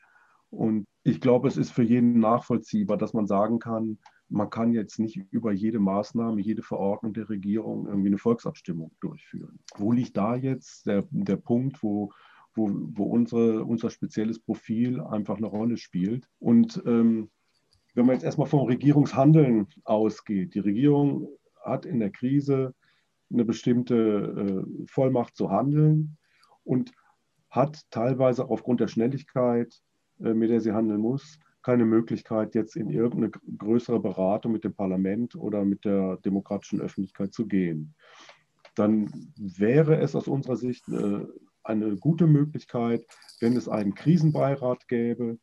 Und 0.50 0.86
ich 1.02 1.20
glaube, 1.20 1.48
es 1.48 1.56
ist 1.56 1.72
für 1.72 1.82
jeden 1.82 2.18
nachvollziehbar, 2.20 2.96
dass 2.96 3.12
man 3.12 3.26
sagen 3.26 3.58
kann, 3.58 3.98
man 4.28 4.50
kann 4.50 4.72
jetzt 4.72 4.98
nicht 4.98 5.16
über 5.30 5.52
jede 5.52 5.78
Maßnahme, 5.78 6.40
jede 6.40 6.62
Verordnung 6.62 7.12
der 7.12 7.28
Regierung 7.28 7.86
irgendwie 7.86 8.08
eine 8.08 8.18
Volksabstimmung 8.18 8.90
durchführen. 9.00 9.60
Wo 9.76 9.92
liegt 9.92 10.16
da 10.16 10.34
jetzt 10.34 10.86
der, 10.86 11.04
der 11.10 11.36
Punkt, 11.36 11.82
wo 11.82 12.10
wo, 12.56 12.70
wo 12.94 13.04
unsere, 13.04 13.64
unser 13.64 13.90
spezielles 13.90 14.38
Profil 14.38 15.00
einfach 15.00 15.36
eine 15.36 15.46
Rolle 15.46 15.76
spielt. 15.76 16.28
Und 16.38 16.82
ähm, 16.86 17.30
wenn 17.94 18.06
man 18.06 18.14
jetzt 18.14 18.24
erstmal 18.24 18.48
vom 18.48 18.66
Regierungshandeln 18.66 19.68
ausgeht, 19.84 20.54
die 20.54 20.60
Regierung 20.60 21.28
hat 21.62 21.86
in 21.86 22.00
der 22.00 22.10
Krise 22.10 22.74
eine 23.30 23.44
bestimmte 23.44 23.94
äh, 24.66 24.86
Vollmacht 24.86 25.36
zu 25.36 25.50
handeln 25.50 26.16
und 26.64 26.92
hat 27.50 27.82
teilweise 27.90 28.48
aufgrund 28.48 28.80
der 28.80 28.88
Schnelligkeit, 28.88 29.82
mit 30.18 30.50
der 30.50 30.60
sie 30.60 30.72
handeln 30.72 31.00
muss, 31.00 31.38
keine 31.62 31.84
Möglichkeit, 31.84 32.54
jetzt 32.54 32.76
in 32.76 32.90
irgendeine 32.90 33.30
größere 33.58 33.98
Beratung 33.98 34.52
mit 34.52 34.64
dem 34.64 34.74
Parlament 34.74 35.34
oder 35.34 35.64
mit 35.64 35.84
der 35.84 36.16
demokratischen 36.18 36.80
Öffentlichkeit 36.80 37.34
zu 37.34 37.46
gehen. 37.46 37.94
Dann 38.76 39.10
wäre 39.36 39.98
es 39.98 40.14
aus 40.14 40.28
unserer 40.28 40.56
Sicht 40.56 40.88
äh, 40.88 41.24
eine 41.64 41.96
gute 41.96 42.26
Möglichkeit, 42.26 43.04
wenn 43.40 43.56
es 43.56 43.68
einen 43.68 43.94
Krisenbeirat 43.94 44.86
gäbe, 44.86 45.38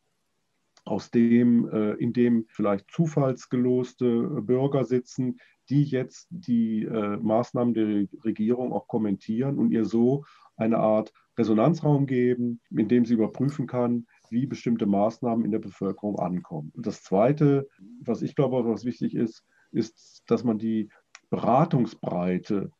aus 0.84 1.10
dem, 1.10 1.68
äh, 1.68 1.92
in 1.94 2.12
dem 2.12 2.46
vielleicht 2.48 2.90
zufallsgeloste 2.90 4.42
Bürger 4.42 4.84
sitzen, 4.84 5.38
die 5.68 5.84
jetzt 5.84 6.28
die 6.30 6.84
äh, 6.84 7.16
Maßnahmen 7.18 7.74
der 7.74 8.06
Regierung 8.24 8.72
auch 8.72 8.86
kommentieren 8.86 9.58
und 9.58 9.72
ihr 9.72 9.84
so 9.84 10.24
eine 10.56 10.78
Art 10.78 11.12
Resonanzraum 11.38 12.06
geben, 12.06 12.60
in 12.70 12.88
dem 12.88 13.04
sie 13.04 13.14
überprüfen 13.14 13.66
kann, 13.66 14.06
wie 14.34 14.46
bestimmte 14.46 14.84
Maßnahmen 14.84 15.44
in 15.44 15.50
der 15.50 15.60
Bevölkerung 15.60 16.18
ankommen. 16.18 16.70
Und 16.74 16.86
das 16.86 17.02
Zweite, 17.02 17.68
was 18.00 18.20
ich 18.20 18.34
glaube, 18.34 18.68
was 18.68 18.84
wichtig 18.84 19.14
ist, 19.14 19.46
ist, 19.72 20.22
dass 20.26 20.44
man 20.44 20.58
die 20.58 20.90
Beratungsbreite 21.30 22.70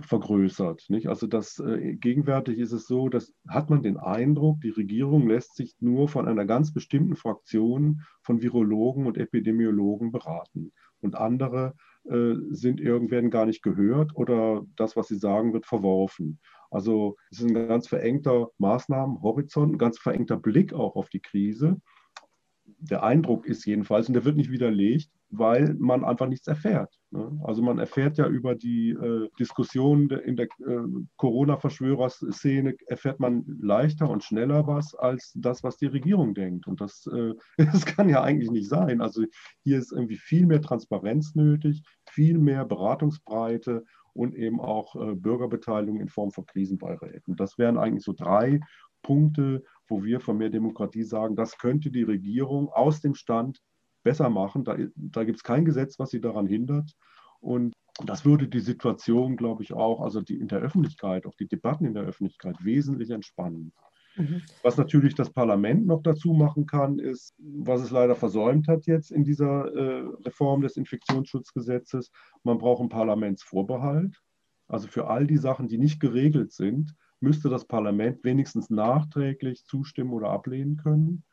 vergrößert. 0.00 0.86
Nicht? 0.88 1.06
Also 1.08 1.26
das 1.26 1.58
äh, 1.58 1.94
gegenwärtig 1.94 2.58
ist 2.58 2.72
es 2.72 2.86
so, 2.86 3.08
dass 3.08 3.32
hat 3.48 3.70
man 3.70 3.82
den 3.82 3.96
Eindruck, 3.96 4.60
die 4.60 4.70
Regierung 4.70 5.28
lässt 5.28 5.54
sich 5.54 5.76
nur 5.80 6.08
von 6.08 6.26
einer 6.26 6.44
ganz 6.44 6.72
bestimmten 6.72 7.14
Fraktion 7.16 8.02
von 8.22 8.42
Virologen 8.42 9.06
und 9.06 9.16
Epidemiologen 9.16 10.10
beraten. 10.10 10.72
Und 11.00 11.14
andere 11.14 11.74
äh, 12.04 12.34
sind 12.50 12.80
werden 12.80 13.30
gar 13.30 13.46
nicht 13.46 13.62
gehört 13.62 14.12
oder 14.14 14.64
das, 14.76 14.96
was 14.96 15.08
sie 15.08 15.16
sagen, 15.16 15.52
wird 15.52 15.66
verworfen. 15.66 16.40
Also 16.70 17.16
es 17.30 17.40
ist 17.40 17.46
ein 17.46 17.54
ganz 17.54 17.88
verengter 17.88 18.48
Maßnahmenhorizont, 18.58 19.74
ein 19.74 19.78
ganz 19.78 19.98
verengter 19.98 20.36
Blick 20.36 20.72
auch 20.72 20.96
auf 20.96 21.08
die 21.08 21.20
Krise 21.20 21.80
der 22.78 23.02
Eindruck 23.02 23.46
ist 23.46 23.64
jedenfalls, 23.64 24.08
und 24.08 24.14
der 24.14 24.24
wird 24.24 24.36
nicht 24.36 24.50
widerlegt, 24.50 25.10
weil 25.30 25.74
man 25.74 26.04
einfach 26.04 26.28
nichts 26.28 26.46
erfährt. 26.46 26.94
Ne? 27.10 27.40
Also 27.44 27.62
man 27.62 27.78
erfährt 27.78 28.16
ja 28.16 28.28
über 28.28 28.54
die 28.54 28.90
äh, 28.90 29.28
Diskussion 29.38 30.08
in 30.10 30.36
der 30.36 30.46
äh, 30.46 30.78
Corona-Verschwörerszene, 31.16 32.76
erfährt 32.86 33.18
man 33.18 33.44
leichter 33.60 34.08
und 34.08 34.22
schneller 34.22 34.66
was 34.66 34.94
als 34.94 35.32
das, 35.34 35.64
was 35.64 35.76
die 35.78 35.86
Regierung 35.86 36.34
denkt. 36.34 36.66
Und 36.66 36.80
das, 36.80 37.08
äh, 37.12 37.34
das 37.56 37.84
kann 37.84 38.08
ja 38.08 38.22
eigentlich 38.22 38.50
nicht 38.50 38.68
sein. 38.68 39.00
Also 39.00 39.24
hier 39.64 39.78
ist 39.78 39.92
irgendwie 39.92 40.16
viel 40.18 40.46
mehr 40.46 40.62
Transparenz 40.62 41.34
nötig, 41.34 41.82
viel 42.08 42.38
mehr 42.38 42.64
Beratungsbreite 42.64 43.84
und 44.16 44.34
eben 44.34 44.60
auch 44.60 44.96
äh, 44.96 45.14
Bürgerbeteiligung 45.14 46.00
in 46.00 46.08
Form 46.08 46.32
von 46.32 46.46
Krisenbeiräten. 46.46 47.36
Das 47.36 47.58
wären 47.58 47.78
eigentlich 47.78 48.04
so 48.04 48.12
drei 48.12 48.60
Punkte, 49.02 49.62
wo 49.86 50.02
wir 50.02 50.20
von 50.20 50.38
mehr 50.38 50.50
Demokratie 50.50 51.04
sagen, 51.04 51.36
das 51.36 51.58
könnte 51.58 51.90
die 51.90 52.02
Regierung 52.02 52.68
aus 52.70 53.00
dem 53.00 53.14
Stand 53.14 53.60
besser 54.02 54.30
machen. 54.30 54.64
Da, 54.64 54.76
da 54.96 55.24
gibt 55.24 55.38
es 55.38 55.42
kein 55.42 55.64
Gesetz, 55.64 55.98
was 55.98 56.10
sie 56.10 56.20
daran 56.20 56.46
hindert. 56.46 56.92
Und 57.40 57.72
das 58.04 58.24
würde 58.24 58.48
die 58.48 58.60
Situation, 58.60 59.36
glaube 59.36 59.62
ich, 59.62 59.72
auch, 59.72 60.00
also 60.00 60.20
die 60.20 60.38
in 60.38 60.48
der 60.48 60.58
Öffentlichkeit, 60.58 61.26
auch 61.26 61.34
die 61.34 61.48
Debatten 61.48 61.84
in 61.84 61.94
der 61.94 62.04
Öffentlichkeit 62.04 62.56
wesentlich 62.60 63.10
entspannen. 63.10 63.72
Mhm. 64.16 64.42
Was 64.62 64.76
natürlich 64.76 65.14
das 65.14 65.30
Parlament 65.30 65.86
noch 65.86 66.02
dazu 66.02 66.32
machen 66.32 66.66
kann, 66.66 66.98
ist, 66.98 67.34
was 67.38 67.82
es 67.82 67.90
leider 67.90 68.16
versäumt 68.16 68.68
hat 68.68 68.86
jetzt 68.86 69.10
in 69.10 69.24
dieser 69.24 69.74
äh, 69.74 70.04
Reform 70.24 70.62
des 70.62 70.76
Infektionsschutzgesetzes, 70.76 72.10
man 72.42 72.58
braucht 72.58 72.80
einen 72.80 72.88
Parlamentsvorbehalt. 72.88 74.20
Also 74.68 74.88
für 74.88 75.08
all 75.08 75.26
die 75.26 75.36
Sachen, 75.36 75.68
die 75.68 75.78
nicht 75.78 76.00
geregelt 76.00 76.52
sind, 76.52 76.94
müsste 77.20 77.48
das 77.48 77.66
Parlament 77.66 78.24
wenigstens 78.24 78.70
nachträglich 78.70 79.64
zustimmen 79.64 80.12
oder 80.12 80.30
ablehnen 80.30 80.76
können. 80.76 81.24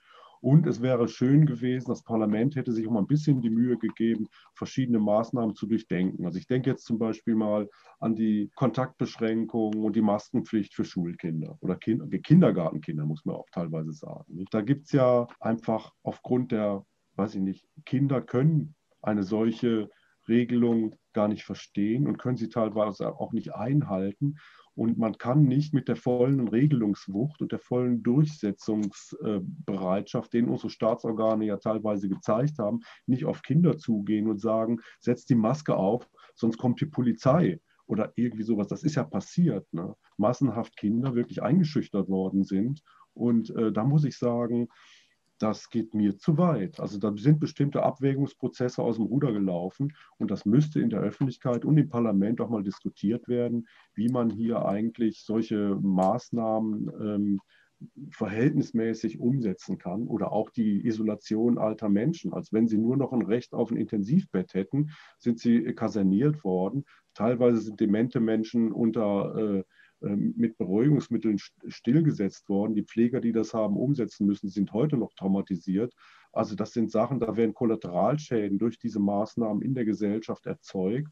Und 0.43 0.67
es 0.67 0.81
wäre 0.81 1.07
schön 1.07 1.45
gewesen, 1.45 1.87
das 1.87 2.03
Parlament 2.03 2.57
hätte 2.57 2.73
sich 2.73 2.85
auch 2.85 2.91
mal 2.91 2.99
ein 2.99 3.07
bisschen 3.07 3.39
die 3.39 3.49
Mühe 3.49 3.77
gegeben, 3.77 4.27
verschiedene 4.55 4.99
Maßnahmen 4.99 5.55
zu 5.55 5.67
durchdenken. 5.67 6.25
Also 6.25 6.37
ich 6.37 6.47
denke 6.47 6.69
jetzt 6.69 6.83
zum 6.83 6.99
Beispiel 6.99 7.33
mal 7.33 7.69
an 8.01 8.13
die 8.13 8.51
Kontaktbeschränkungen 8.55 9.81
und 9.85 9.95
die 9.95 10.01
Maskenpflicht 10.01 10.73
für 10.73 10.83
Schulkinder 10.83 11.57
oder 11.61 11.77
kind 11.77 12.03
Kindergartenkinder, 12.23 13.05
muss 13.05 13.23
man 13.23 13.37
auch 13.37 13.47
teilweise 13.53 13.93
sagen. 13.93 14.43
Da 14.51 14.59
gibt 14.59 14.87
es 14.87 14.91
ja 14.91 15.27
einfach 15.39 15.93
aufgrund 16.03 16.51
der, 16.51 16.85
weiß 17.15 17.35
ich 17.35 17.41
nicht, 17.41 17.65
Kinder 17.85 18.21
können 18.21 18.75
eine 19.01 19.23
solche 19.23 19.89
Regelung 20.27 20.95
gar 21.13 21.27
nicht 21.27 21.43
verstehen 21.43 22.07
und 22.07 22.17
können 22.17 22.37
sie 22.37 22.49
teilweise 22.49 23.19
auch 23.19 23.33
nicht 23.33 23.53
einhalten. 23.53 24.37
Und 24.75 24.97
man 24.97 25.19
kann 25.19 25.43
nicht 25.43 25.71
mit 25.73 25.87
der 25.87 25.95
vollen 25.95 26.47
Regelungswucht 26.47 27.41
und 27.41 27.51
der 27.51 27.59
vollen 27.59 28.01
Durchsetzungsbereitschaft, 28.01 30.33
den 30.33 30.49
unsere 30.49 30.71
Staatsorgane 30.71 31.45
ja 31.45 31.57
teilweise 31.57 32.09
gezeigt 32.09 32.57
haben, 32.57 32.79
nicht 33.05 33.25
auf 33.25 33.43
Kinder 33.43 33.77
zugehen 33.77 34.27
und 34.27 34.41
sagen, 34.41 34.79
setzt 34.99 35.29
die 35.29 35.35
Maske 35.35 35.75
auf, 35.75 36.09
sonst 36.33 36.57
kommt 36.57 36.81
die 36.81 36.87
Polizei 36.87 37.59
oder 37.85 38.13
irgendwie 38.15 38.41
sowas. 38.43 38.67
Das 38.67 38.83
ist 38.83 38.95
ja 38.95 39.03
passiert. 39.03 39.71
Ne? 39.73 39.93
Massenhaft 40.17 40.75
Kinder 40.75 41.13
wirklich 41.13 41.43
eingeschüchtert 41.43 42.09
worden 42.09 42.43
sind. 42.43 42.81
Und 43.13 43.55
äh, 43.55 43.71
da 43.71 43.83
muss 43.83 44.05
ich 44.05 44.17
sagen, 44.17 44.69
das 45.43 45.69
geht 45.69 45.93
mir 45.93 46.17
zu 46.17 46.37
weit. 46.37 46.79
Also 46.79 46.97
da 46.97 47.13
sind 47.17 47.41
bestimmte 47.41 47.83
Abwägungsprozesse 47.83 48.81
aus 48.81 48.95
dem 48.95 49.05
Ruder 49.07 49.33
gelaufen 49.33 49.93
und 50.17 50.31
das 50.31 50.45
müsste 50.45 50.79
in 50.79 50.89
der 50.89 51.01
Öffentlichkeit 51.01 51.65
und 51.65 51.77
im 51.77 51.89
Parlament 51.89 52.39
auch 52.39 52.49
mal 52.49 52.63
diskutiert 52.63 53.27
werden, 53.27 53.67
wie 53.93 54.07
man 54.07 54.29
hier 54.29 54.65
eigentlich 54.65 55.23
solche 55.25 55.77
Maßnahmen 55.81 56.91
ähm, 57.01 57.39
verhältnismäßig 58.11 59.19
umsetzen 59.19 59.77
kann 59.77 60.07
oder 60.07 60.31
auch 60.31 60.49
die 60.49 60.87
Isolation 60.87 61.57
alter 61.57 61.89
Menschen. 61.89 62.31
Als 62.31 62.53
wenn 62.53 62.69
sie 62.69 62.77
nur 62.77 62.95
noch 62.95 63.11
ein 63.11 63.23
Recht 63.23 63.53
auf 63.53 63.69
ein 63.69 63.77
Intensivbett 63.77 64.53
hätten, 64.53 64.91
sind 65.19 65.39
sie 65.39 65.73
kaserniert 65.73 66.45
worden. 66.45 66.85
Teilweise 67.13 67.59
sind 67.59 67.81
demente 67.81 68.21
Menschen 68.21 68.71
unter 68.71 69.35
äh, 69.35 69.63
mit 70.09 70.57
Beruhigungsmitteln 70.57 71.37
stillgesetzt 71.67 72.49
worden. 72.49 72.75
Die 72.75 72.83
Pfleger, 72.83 73.21
die 73.21 73.31
das 73.31 73.53
haben 73.53 73.77
umsetzen 73.77 74.25
müssen, 74.25 74.49
sind 74.49 74.73
heute 74.73 74.97
noch 74.97 75.13
traumatisiert. 75.13 75.93
Also 76.31 76.55
das 76.55 76.73
sind 76.73 76.91
Sachen, 76.91 77.19
da 77.19 77.37
werden 77.37 77.53
Kollateralschäden 77.53 78.57
durch 78.57 78.77
diese 78.79 78.99
Maßnahmen 78.99 79.61
in 79.61 79.75
der 79.75 79.85
Gesellschaft 79.85 80.45
erzeugt, 80.45 81.11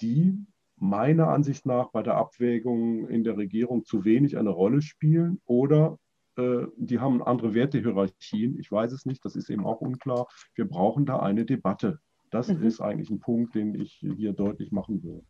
die 0.00 0.46
meiner 0.76 1.28
Ansicht 1.28 1.66
nach 1.66 1.90
bei 1.90 2.02
der 2.02 2.16
Abwägung 2.16 3.08
in 3.08 3.24
der 3.24 3.36
Regierung 3.36 3.84
zu 3.84 4.04
wenig 4.04 4.36
eine 4.36 4.50
Rolle 4.50 4.82
spielen 4.82 5.40
oder 5.44 5.98
äh, 6.36 6.66
die 6.76 7.00
haben 7.00 7.22
andere 7.22 7.54
Wertehierarchien. 7.54 8.58
Ich 8.58 8.70
weiß 8.70 8.92
es 8.92 9.04
nicht, 9.04 9.24
das 9.24 9.36
ist 9.36 9.50
eben 9.50 9.66
auch 9.66 9.80
unklar. 9.80 10.28
Wir 10.54 10.66
brauchen 10.66 11.04
da 11.04 11.18
eine 11.18 11.44
Debatte. 11.44 11.98
Das 12.30 12.48
mhm. 12.48 12.62
ist 12.62 12.80
eigentlich 12.80 13.10
ein 13.10 13.20
Punkt, 13.20 13.54
den 13.54 13.74
ich 13.74 13.94
hier 13.94 14.32
deutlich 14.32 14.70
machen 14.70 15.02
würde. 15.02 15.26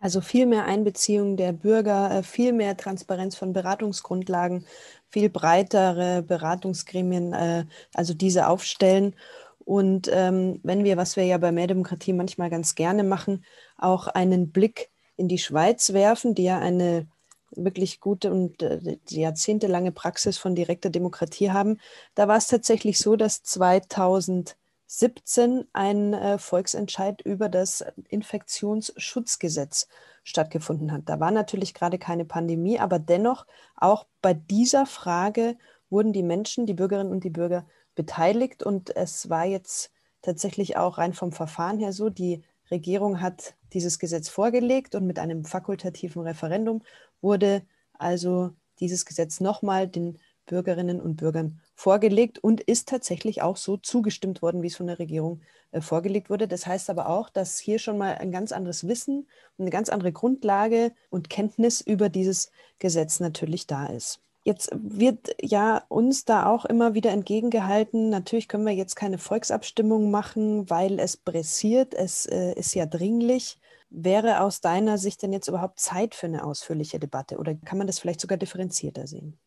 Also 0.00 0.22
viel 0.22 0.46
mehr 0.46 0.64
Einbeziehung 0.64 1.36
der 1.36 1.52
Bürger, 1.52 2.10
äh, 2.10 2.22
viel 2.22 2.52
mehr 2.54 2.76
Transparenz 2.76 3.36
von 3.36 3.52
Beratungsgrundlagen, 3.52 4.64
viel 5.10 5.28
breitere 5.28 6.22
Beratungsgremien, 6.22 7.34
äh, 7.34 7.66
also 7.94 8.14
diese 8.14 8.48
aufstellen. 8.48 9.14
Und 9.58 10.08
ähm, 10.12 10.58
wenn 10.62 10.84
wir, 10.84 10.96
was 10.96 11.16
wir 11.16 11.24
ja 11.24 11.36
bei 11.38 11.52
Mehr 11.52 11.66
Demokratie 11.66 12.14
manchmal 12.14 12.48
ganz 12.50 12.74
gerne 12.74 13.04
machen, 13.04 13.44
auch 13.76 14.08
einen 14.08 14.50
Blick 14.52 14.90
in 15.16 15.28
die 15.28 15.38
Schweiz 15.38 15.92
werfen, 15.92 16.34
die 16.34 16.44
ja 16.44 16.58
eine 16.58 17.06
wirklich 17.50 18.00
gute 18.00 18.32
und 18.32 18.62
äh, 18.62 18.98
jahrzehntelange 19.08 19.92
Praxis 19.92 20.38
von 20.38 20.54
direkter 20.54 20.88
Demokratie 20.88 21.50
haben, 21.50 21.78
da 22.14 22.26
war 22.26 22.38
es 22.38 22.46
tatsächlich 22.46 22.98
so, 22.98 23.16
dass 23.16 23.42
2000 23.42 24.56
17 24.92 25.68
ein 25.72 26.14
äh, 26.14 26.36
Volksentscheid 26.36 27.20
über 27.22 27.48
das 27.48 27.84
Infektionsschutzgesetz 28.08 29.86
stattgefunden 30.24 30.90
hat. 30.90 31.02
Da 31.04 31.20
war 31.20 31.30
natürlich 31.30 31.74
gerade 31.74 31.96
keine 31.96 32.24
Pandemie, 32.24 32.80
aber 32.80 32.98
dennoch 32.98 33.46
auch 33.76 34.06
bei 34.20 34.34
dieser 34.34 34.86
Frage 34.86 35.56
wurden 35.90 36.12
die 36.12 36.24
Menschen, 36.24 36.66
die 36.66 36.74
Bürgerinnen 36.74 37.12
und 37.12 37.22
die 37.22 37.30
Bürger 37.30 37.66
beteiligt 37.94 38.64
und 38.64 38.96
es 38.96 39.30
war 39.30 39.44
jetzt 39.44 39.92
tatsächlich 40.22 40.76
auch 40.76 40.98
rein 40.98 41.14
vom 41.14 41.30
Verfahren 41.30 41.78
her 41.78 41.92
so, 41.92 42.10
die 42.10 42.42
Regierung 42.68 43.20
hat 43.20 43.54
dieses 43.72 44.00
Gesetz 44.00 44.28
vorgelegt 44.28 44.96
und 44.96 45.06
mit 45.06 45.20
einem 45.20 45.44
fakultativen 45.44 46.22
Referendum 46.22 46.82
wurde 47.20 47.62
also 47.92 48.50
dieses 48.80 49.06
Gesetz 49.06 49.38
nochmal 49.38 49.86
den 49.86 50.18
Bürgerinnen 50.46 51.00
und 51.00 51.16
Bürgern 51.16 51.60
vorgelegt 51.74 52.38
und 52.38 52.60
ist 52.60 52.88
tatsächlich 52.88 53.42
auch 53.42 53.56
so 53.56 53.76
zugestimmt 53.76 54.42
worden, 54.42 54.62
wie 54.62 54.66
es 54.66 54.76
von 54.76 54.86
der 54.86 54.98
Regierung 54.98 55.40
äh, 55.70 55.80
vorgelegt 55.80 56.30
wurde. 56.30 56.48
Das 56.48 56.66
heißt 56.66 56.90
aber 56.90 57.08
auch, 57.08 57.30
dass 57.30 57.58
hier 57.58 57.78
schon 57.78 57.98
mal 57.98 58.16
ein 58.16 58.32
ganz 58.32 58.52
anderes 58.52 58.86
Wissen 58.86 59.26
eine 59.60 59.70
ganz 59.70 59.88
andere 59.88 60.12
Grundlage 60.12 60.92
und 61.10 61.30
Kenntnis 61.30 61.80
über 61.80 62.08
dieses 62.08 62.50
Gesetz 62.78 63.20
natürlich 63.20 63.66
da 63.66 63.86
ist. 63.86 64.20
Jetzt 64.42 64.70
wird 64.72 65.36
ja 65.42 65.84
uns 65.88 66.24
da 66.24 66.46
auch 66.46 66.64
immer 66.64 66.94
wieder 66.94 67.10
entgegengehalten, 67.10 68.08
natürlich 68.08 68.48
können 68.48 68.64
wir 68.64 68.72
jetzt 68.72 68.96
keine 68.96 69.18
Volksabstimmung 69.18 70.10
machen, 70.10 70.68
weil 70.70 70.98
es 70.98 71.18
pressiert, 71.18 71.92
es 71.92 72.24
äh, 72.24 72.54
ist 72.54 72.74
ja 72.74 72.86
dringlich. 72.86 73.58
Wäre 73.90 74.40
aus 74.40 74.60
deiner 74.60 74.98
Sicht 74.98 75.22
denn 75.22 75.32
jetzt 75.32 75.48
überhaupt 75.48 75.78
Zeit 75.78 76.14
für 76.14 76.26
eine 76.26 76.44
ausführliche 76.44 76.98
Debatte 76.98 77.36
oder 77.36 77.54
kann 77.54 77.76
man 77.76 77.86
das 77.86 77.98
vielleicht 77.98 78.20
sogar 78.20 78.38
differenzierter 78.38 79.06
sehen? 79.06 79.38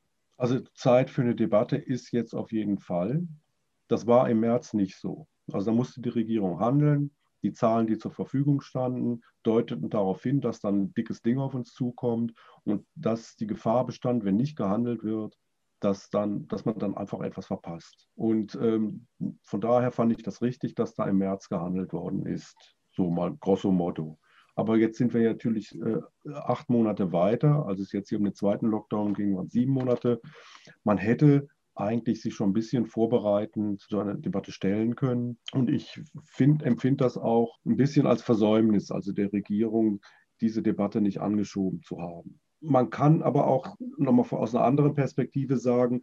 Also 0.43 0.59
Zeit 0.75 1.09
für 1.09 1.21
eine 1.21 1.35
Debatte 1.35 1.77
ist 1.77 2.11
jetzt 2.11 2.33
auf 2.33 2.51
jeden 2.51 2.77
Fall. 2.77 3.25
Das 3.87 4.07
war 4.07 4.29
im 4.29 4.41
März 4.41 4.73
nicht 4.73 4.97
so. 4.97 5.25
Also 5.53 5.67
da 5.67 5.71
musste 5.71 6.01
die 6.01 6.09
Regierung 6.09 6.59
handeln. 6.59 7.15
Die 7.43 7.53
Zahlen, 7.53 7.87
die 7.87 7.97
zur 7.97 8.11
Verfügung 8.11 8.59
standen, 8.59 9.21
deuteten 9.43 9.89
darauf 9.89 10.21
hin, 10.21 10.41
dass 10.41 10.59
dann 10.59 10.81
ein 10.81 10.93
dickes 10.95 11.21
Ding 11.21 11.37
auf 11.39 11.53
uns 11.53 11.71
zukommt 11.71 12.33
und 12.65 12.85
dass 12.93 13.37
die 13.37 13.47
Gefahr 13.47 13.85
bestand, 13.85 14.25
wenn 14.25 14.35
nicht 14.35 14.57
gehandelt 14.57 15.05
wird, 15.05 15.39
dass, 15.79 16.09
dann, 16.09 16.45
dass 16.49 16.65
man 16.65 16.77
dann 16.77 16.97
einfach 16.97 17.21
etwas 17.21 17.45
verpasst. 17.45 18.09
Und 18.13 18.53
ähm, 18.55 19.07
von 19.43 19.61
daher 19.61 19.93
fand 19.93 20.11
ich 20.11 20.23
das 20.23 20.41
richtig, 20.41 20.75
dass 20.75 20.93
da 20.93 21.05
im 21.05 21.19
März 21.19 21.47
gehandelt 21.47 21.93
worden 21.93 22.25
ist. 22.25 22.75
So 22.91 23.09
mal 23.09 23.33
grosso 23.33 23.71
modo. 23.71 24.19
Aber 24.55 24.77
jetzt 24.77 24.97
sind 24.97 25.13
wir 25.13 25.21
natürlich 25.21 25.73
äh, 25.75 25.99
acht 26.33 26.69
Monate 26.69 27.11
weiter. 27.11 27.65
Also 27.65 27.83
es 27.83 27.91
jetzt 27.91 28.09
hier 28.09 28.19
um 28.19 28.23
den 28.23 28.35
zweiten 28.35 28.67
Lockdown 28.67 29.13
ging, 29.13 29.35
waren 29.35 29.49
sieben 29.49 29.73
Monate. 29.73 30.21
Man 30.83 30.97
hätte 30.97 31.47
eigentlich 31.75 32.21
sich 32.21 32.35
schon 32.35 32.51
ein 32.51 32.53
bisschen 32.53 32.85
vorbereitend 32.85 33.81
zu 33.81 33.99
einer 33.99 34.15
Debatte 34.15 34.51
stellen 34.51 34.95
können. 34.95 35.39
Und 35.53 35.69
ich 35.69 35.99
empfinde 36.37 37.03
das 37.03 37.17
auch 37.17 37.57
ein 37.65 37.77
bisschen 37.77 38.05
als 38.05 38.21
Versäumnis, 38.21 38.91
also 38.91 39.11
der 39.11 39.33
Regierung, 39.33 40.01
diese 40.41 40.61
Debatte 40.61 41.01
nicht 41.01 41.19
angeschoben 41.21 41.81
zu 41.81 41.99
haben. 42.01 42.39
Man 42.61 42.89
kann 42.89 43.23
aber 43.23 43.47
auch 43.47 43.75
nochmal 43.97 44.25
aus 44.31 44.55
einer 44.55 44.63
anderen 44.63 44.93
Perspektive 44.93 45.57
sagen, 45.57 46.01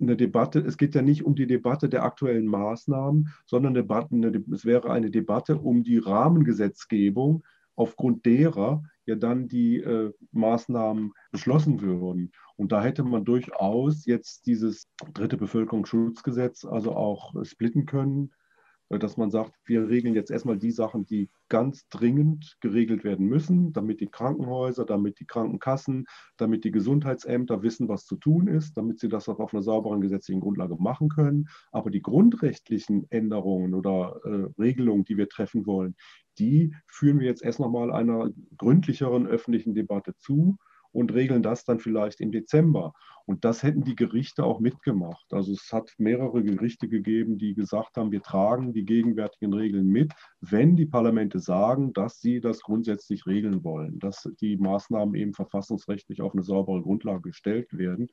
eine 0.00 0.16
Debatte, 0.16 0.60
es 0.60 0.76
geht 0.76 0.94
ja 0.94 1.02
nicht 1.02 1.24
um 1.24 1.34
die 1.34 1.46
Debatte 1.46 1.88
der 1.88 2.04
aktuellen 2.04 2.46
Maßnahmen, 2.46 3.28
sondern 3.44 3.74
Debatten, 3.74 4.24
es 4.52 4.64
wäre 4.64 4.90
eine 4.90 5.10
Debatte 5.10 5.58
um 5.58 5.82
die 5.82 5.98
Rahmengesetzgebung, 5.98 7.44
aufgrund 7.74 8.24
derer 8.24 8.82
ja 9.04 9.14
dann 9.14 9.48
die 9.48 9.78
äh, 9.78 10.12
Maßnahmen 10.32 11.12
beschlossen 11.30 11.80
würden. 11.82 12.32
Und 12.56 12.72
da 12.72 12.82
hätte 12.82 13.04
man 13.04 13.24
durchaus 13.24 14.06
jetzt 14.06 14.46
dieses 14.46 14.88
dritte 15.12 15.36
Bevölkerungsschutzgesetz 15.36 16.64
also 16.64 16.92
auch 16.92 17.34
splitten 17.44 17.84
können 17.84 18.30
äh, 18.30 18.45
dass 18.88 19.16
man 19.16 19.30
sagt, 19.30 19.52
wir 19.64 19.88
regeln 19.88 20.14
jetzt 20.14 20.30
erstmal 20.30 20.58
die 20.58 20.70
Sachen, 20.70 21.06
die 21.06 21.28
ganz 21.48 21.88
dringend 21.88 22.56
geregelt 22.60 23.04
werden 23.04 23.26
müssen, 23.26 23.72
damit 23.72 24.00
die 24.00 24.06
Krankenhäuser, 24.06 24.84
damit 24.84 25.18
die 25.18 25.26
Krankenkassen, 25.26 26.06
damit 26.36 26.64
die 26.64 26.70
Gesundheitsämter 26.70 27.62
wissen, 27.62 27.88
was 27.88 28.04
zu 28.04 28.16
tun 28.16 28.46
ist, 28.46 28.76
damit 28.76 29.00
sie 29.00 29.08
das 29.08 29.28
auch 29.28 29.40
auf 29.40 29.52
einer 29.52 29.62
sauberen 29.62 30.00
gesetzlichen 30.00 30.40
Grundlage 30.40 30.76
machen 30.76 31.08
können. 31.08 31.48
Aber 31.72 31.90
die 31.90 32.02
grundrechtlichen 32.02 33.10
Änderungen 33.10 33.74
oder 33.74 34.20
äh, 34.24 34.60
Regelungen, 34.60 35.04
die 35.04 35.16
wir 35.16 35.28
treffen 35.28 35.66
wollen, 35.66 35.96
die 36.38 36.74
führen 36.86 37.18
wir 37.18 37.26
jetzt 37.26 37.42
erst 37.42 37.60
nochmal 37.60 37.90
einer 37.92 38.30
gründlicheren 38.56 39.26
öffentlichen 39.26 39.74
Debatte 39.74 40.14
zu 40.16 40.58
und 40.96 41.12
regeln 41.12 41.42
das 41.42 41.64
dann 41.64 41.78
vielleicht 41.78 42.20
im 42.20 42.32
Dezember. 42.32 42.94
Und 43.26 43.44
das 43.44 43.62
hätten 43.62 43.82
die 43.82 43.96
Gerichte 43.96 44.44
auch 44.44 44.60
mitgemacht. 44.60 45.26
Also 45.32 45.52
es 45.52 45.72
hat 45.72 45.92
mehrere 45.98 46.42
Gerichte 46.42 46.88
gegeben, 46.88 47.38
die 47.38 47.54
gesagt 47.54 47.96
haben, 47.96 48.12
wir 48.12 48.22
tragen 48.22 48.72
die 48.72 48.84
gegenwärtigen 48.84 49.52
Regeln 49.52 49.88
mit, 49.88 50.12
wenn 50.40 50.76
die 50.76 50.86
Parlamente 50.86 51.40
sagen, 51.40 51.92
dass 51.92 52.20
sie 52.20 52.40
das 52.40 52.60
grundsätzlich 52.60 53.26
regeln 53.26 53.64
wollen, 53.64 53.98
dass 53.98 54.28
die 54.40 54.56
Maßnahmen 54.56 55.16
eben 55.16 55.34
verfassungsrechtlich 55.34 56.22
auf 56.22 56.32
eine 56.32 56.44
saubere 56.44 56.80
Grundlage 56.82 57.22
gestellt 57.22 57.76
werden. 57.76 58.08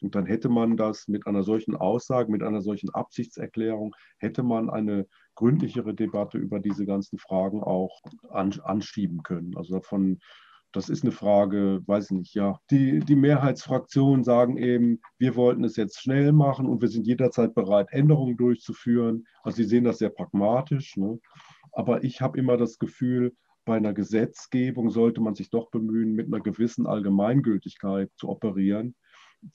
Und 0.00 0.14
dann 0.14 0.26
hätte 0.26 0.48
man 0.48 0.76
das 0.76 1.08
mit 1.08 1.26
einer 1.26 1.42
solchen 1.42 1.74
Aussage, 1.74 2.30
mit 2.30 2.42
einer 2.42 2.62
solchen 2.62 2.90
Absichtserklärung, 2.90 3.94
hätte 4.18 4.42
man 4.42 4.70
eine 4.70 5.06
gründlichere 5.34 5.92
Debatte 5.92 6.38
über 6.38 6.60
diese 6.60 6.86
ganzen 6.86 7.18
Fragen 7.18 7.62
auch 7.62 8.00
anschieben 8.30 9.22
können. 9.22 9.56
Also 9.56 9.74
davon 9.74 10.20
das 10.72 10.88
ist 10.88 11.04
eine 11.04 11.12
Frage, 11.12 11.82
weiß 11.86 12.06
ich 12.06 12.16
nicht, 12.16 12.34
ja. 12.34 12.58
Die, 12.70 13.00
die 13.00 13.16
Mehrheitsfraktionen 13.16 14.24
sagen 14.24 14.56
eben, 14.56 15.00
wir 15.18 15.36
wollten 15.36 15.64
es 15.64 15.76
jetzt 15.76 16.00
schnell 16.00 16.32
machen 16.32 16.66
und 16.66 16.80
wir 16.80 16.88
sind 16.88 17.06
jederzeit 17.06 17.54
bereit, 17.54 17.88
Änderungen 17.90 18.36
durchzuführen. 18.36 19.26
Also 19.42 19.56
sie 19.56 19.64
sehen 19.64 19.84
das 19.84 19.98
sehr 19.98 20.10
pragmatisch. 20.10 20.96
Ne? 20.96 21.20
Aber 21.72 22.04
ich 22.04 22.20
habe 22.20 22.38
immer 22.38 22.56
das 22.56 22.78
Gefühl, 22.78 23.34
bei 23.64 23.76
einer 23.76 23.92
Gesetzgebung 23.92 24.90
sollte 24.90 25.20
man 25.20 25.34
sich 25.34 25.50
doch 25.50 25.70
bemühen, 25.70 26.14
mit 26.14 26.26
einer 26.26 26.42
gewissen 26.42 26.86
Allgemeingültigkeit 26.86 28.10
zu 28.16 28.28
operieren. 28.28 28.94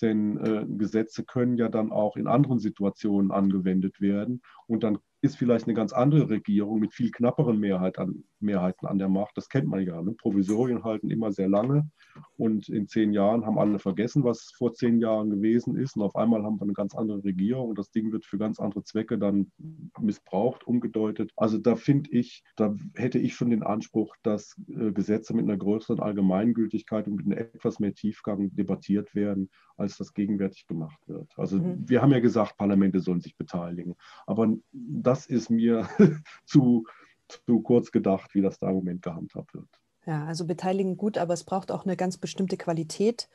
Denn 0.01 0.37
äh, 0.37 0.65
Gesetze 0.67 1.23
können 1.23 1.57
ja 1.57 1.69
dann 1.69 1.91
auch 1.91 2.17
in 2.17 2.27
anderen 2.27 2.59
Situationen 2.59 3.31
angewendet 3.31 3.99
werden. 4.01 4.41
Und 4.67 4.83
dann 4.83 4.99
ist 5.27 5.37
vielleicht 5.37 5.65
eine 5.65 5.73
ganz 5.73 5.93
andere 5.93 6.29
Regierung 6.29 6.79
mit 6.79 6.93
viel 6.93 7.11
knapperen 7.11 7.59
Mehrheit 7.59 7.99
an, 7.99 8.23
Mehrheiten 8.39 8.87
an 8.87 8.97
der 8.97 9.09
Macht. 9.09 9.35
Das 9.37 9.49
kennt 9.49 9.67
man 9.67 9.85
ja. 9.85 10.01
Ne? 10.01 10.13
Provisorien 10.13 10.83
halten 10.83 11.09
immer 11.09 11.31
sehr 11.31 11.49
lange 11.49 11.89
und 12.37 12.69
in 12.69 12.87
zehn 12.87 13.13
Jahren 13.13 13.45
haben 13.45 13.59
alle 13.59 13.79
vergessen, 13.79 14.23
was 14.23 14.51
vor 14.57 14.73
zehn 14.73 14.99
Jahren 14.99 15.29
gewesen 15.29 15.75
ist. 15.75 15.95
Und 15.97 16.03
auf 16.03 16.15
einmal 16.15 16.43
haben 16.43 16.59
wir 16.59 16.63
eine 16.63 16.73
ganz 16.73 16.95
andere 16.95 17.23
Regierung 17.23 17.69
und 17.69 17.77
das 17.77 17.91
Ding 17.91 18.11
wird 18.11 18.25
für 18.25 18.37
ganz 18.37 18.59
andere 18.59 18.83
Zwecke 18.83 19.17
dann 19.17 19.51
missbraucht, 19.99 20.65
umgedeutet. 20.65 21.31
Also 21.35 21.57
da 21.57 21.75
finde 21.75 22.09
ich, 22.11 22.43
da 22.55 22.75
hätte 22.95 23.19
ich 23.19 23.35
schon 23.35 23.49
den 23.49 23.63
Anspruch, 23.63 24.15
dass 24.23 24.55
äh, 24.69 24.91
Gesetze 24.91 25.33
mit 25.35 25.45
einer 25.45 25.57
größeren 25.57 25.99
Allgemeingültigkeit 25.99 27.07
und 27.07 27.15
mit 27.15 27.25
einem 27.25 27.37
etwas 27.37 27.79
mehr 27.79 27.93
Tiefgang 27.93 28.55
debattiert 28.55 29.13
werden, 29.13 29.49
als 29.75 29.97
das 29.97 30.13
gegenwärtig 30.13 30.67
gemacht 30.67 30.99
wird. 31.07 31.31
Also 31.37 31.59
mhm. 31.59 31.87
wir 31.87 32.01
haben 32.01 32.11
ja 32.11 32.19
gesagt, 32.19 32.57
Parlamente 32.57 32.99
sollen 32.99 33.21
sich 33.21 33.35
beteiligen. 33.37 33.95
Aber 34.25 34.53
das 34.71 35.16
ist 35.25 35.49
mir 35.49 35.89
zu, 36.45 36.85
zu 37.27 37.61
kurz 37.61 37.91
gedacht, 37.91 38.33
wie 38.33 38.41
das 38.41 38.59
da 38.59 38.69
im 38.69 38.75
Moment 38.75 39.01
gehandhabt 39.01 39.53
wird. 39.53 39.67
Ja, 40.05 40.25
also 40.25 40.45
beteiligen 40.45 40.95
gut, 40.95 41.17
aber 41.17 41.33
es 41.33 41.43
braucht 41.43 41.71
auch 41.71 41.83
eine 41.83 41.97
ganz 41.97 42.17
bestimmte 42.17 42.55
Qualität. 42.55 43.27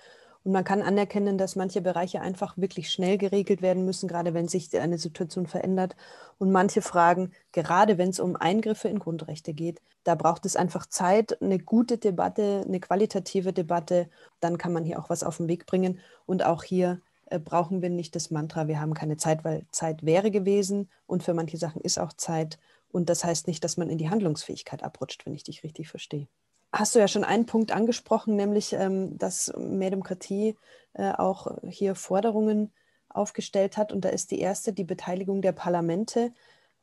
Und 0.45 0.53
man 0.53 0.65
kann 0.65 0.83
anerkennen, 0.83 1.39
dass 1.39 1.55
manche 1.55 1.81
Bereiche 1.81 2.21
einfach 2.21 2.57
wirklich 2.59 2.91
schnell 2.91 3.17
geregelt 3.17 3.63
werden 3.63 3.85
müssen, 3.85 4.09
gerade 4.09 4.35
wenn 4.35 4.49
sich 4.49 4.77
eine 4.79 4.99
Situation 4.99 5.47
verändert. 5.47 5.95
Und 6.39 6.51
manche 6.51 6.83
Fragen, 6.83 7.31
gerade 7.53 7.99
wenn 7.99 8.09
es 8.09 8.19
um 8.19 8.35
Eingriffe 8.35 8.89
in 8.89 8.99
Grundrechte 8.99 9.55
geht, 9.55 9.81
da 10.03 10.17
braucht 10.17 10.45
es 10.47 10.57
einfach 10.57 10.87
Zeit, 10.87 11.41
eine 11.41 11.61
gute 11.61 11.99
Debatte, 11.99 12.65
eine 12.67 12.81
qualitative 12.81 13.53
Debatte. 13.53 14.09
Dann 14.41 14.59
kann 14.59 14.73
man 14.73 14.85
hier 14.85 14.99
auch 14.99 15.11
was 15.11 15.23
auf 15.23 15.37
den 15.37 15.47
Weg 15.47 15.67
bringen. 15.67 16.01
Und 16.27 16.45
auch 16.45 16.65
hier 16.65 17.01
äh, 17.33 17.39
brauchen 17.39 17.83
wir 17.83 17.91
nicht 17.91 18.15
das 18.15 18.31
Mantra, 18.31 18.69
wir 18.69 18.81
haben 18.81 18.95
keine 18.95 19.17
Zeit, 19.17 19.45
weil 19.45 19.65
Zeit 19.71 20.05
wäre 20.05 20.31
gewesen 20.31 20.91
und 21.07 21.23
für 21.23 21.35
manche 21.35 21.57
Sachen 21.57 21.81
ist 21.81 21.99
auch 21.99 22.13
Zeit. 22.13 22.59
Und 22.91 23.09
das 23.09 23.25
heißt 23.25 23.47
nicht, 23.47 23.65
dass 23.65 23.79
man 23.79 23.89
in 23.89 23.97
die 23.97 24.11
Handlungsfähigkeit 24.11 24.83
abrutscht, 24.83 25.25
wenn 25.25 25.35
ich 25.35 25.43
dich 25.43 25.65
richtig 25.65 25.89
verstehe. 25.89 26.29
Hast 26.73 26.95
du 26.95 26.99
ja 26.99 27.09
schon 27.09 27.25
einen 27.25 27.47
Punkt 27.47 27.73
angesprochen, 27.73 28.37
nämlich, 28.37 28.75
ähm, 28.75 29.17
dass 29.19 29.53
mehr 29.57 29.91
Demokratie 29.91 30.57
äh, 30.93 31.13
auch 31.13 31.59
hier 31.69 31.95
Forderungen 31.95 32.71
aufgestellt 33.09 33.77
hat. 33.77 33.93
Und 33.93 34.05
da 34.05 34.11
ist 34.11 34.31
die 34.31 34.41
erste 34.41 34.73
die 34.73 34.85
Beteiligung 34.85 35.41
der 35.41 35.53
Parlamente. 35.53 36.33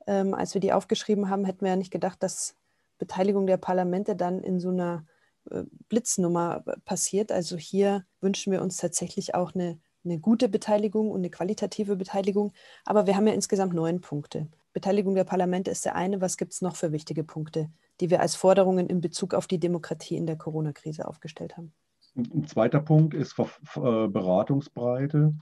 Ähm, 0.07 0.33
als 0.33 0.55
wir 0.55 0.61
die 0.61 0.73
aufgeschrieben 0.73 1.29
haben, 1.29 1.45
hätten 1.45 1.61
wir 1.61 1.69
ja 1.69 1.75
nicht 1.75 1.91
gedacht, 1.91 2.21
dass 2.23 2.55
Beteiligung 2.97 3.45
der 3.45 3.57
Parlamente 3.57 4.15
dann 4.15 4.41
in 4.43 4.59
so 4.59 4.69
einer 4.69 5.05
äh, 5.51 5.63
Blitznummer 5.89 6.63
passiert. 6.85 7.31
Also 7.31 7.55
hier 7.57 8.05
wünschen 8.19 8.51
wir 8.51 8.61
uns 8.61 8.77
tatsächlich 8.77 9.35
auch 9.35 9.53
eine 9.53 9.79
eine 10.09 10.19
gute 10.19 10.49
Beteiligung 10.49 11.11
und 11.11 11.19
eine 11.19 11.29
qualitative 11.29 11.95
Beteiligung. 11.95 12.51
Aber 12.85 13.07
wir 13.07 13.15
haben 13.15 13.27
ja 13.27 13.33
insgesamt 13.33 13.73
neun 13.73 14.01
Punkte. 14.01 14.47
Beteiligung 14.73 15.15
der 15.15 15.23
Parlamente 15.23 15.71
ist 15.71 15.85
der 15.85 15.95
eine. 15.95 16.19
Was 16.21 16.37
gibt 16.37 16.53
es 16.53 16.61
noch 16.61 16.75
für 16.75 16.91
wichtige 16.91 17.23
Punkte, 17.23 17.69
die 18.01 18.09
wir 18.09 18.21
als 18.21 18.35
Forderungen 18.35 18.87
in 18.87 19.01
Bezug 19.01 19.33
auf 19.33 19.47
die 19.47 19.59
Demokratie 19.59 20.15
in 20.15 20.27
der 20.27 20.37
Corona-Krise 20.37 21.07
aufgestellt 21.07 21.57
haben? 21.57 21.73
Ein 22.15 22.47
zweiter 22.47 22.81
Punkt 22.81 23.13
ist 23.13 23.35
äh, 23.39 24.07
Beratungsbreite. 24.07 25.35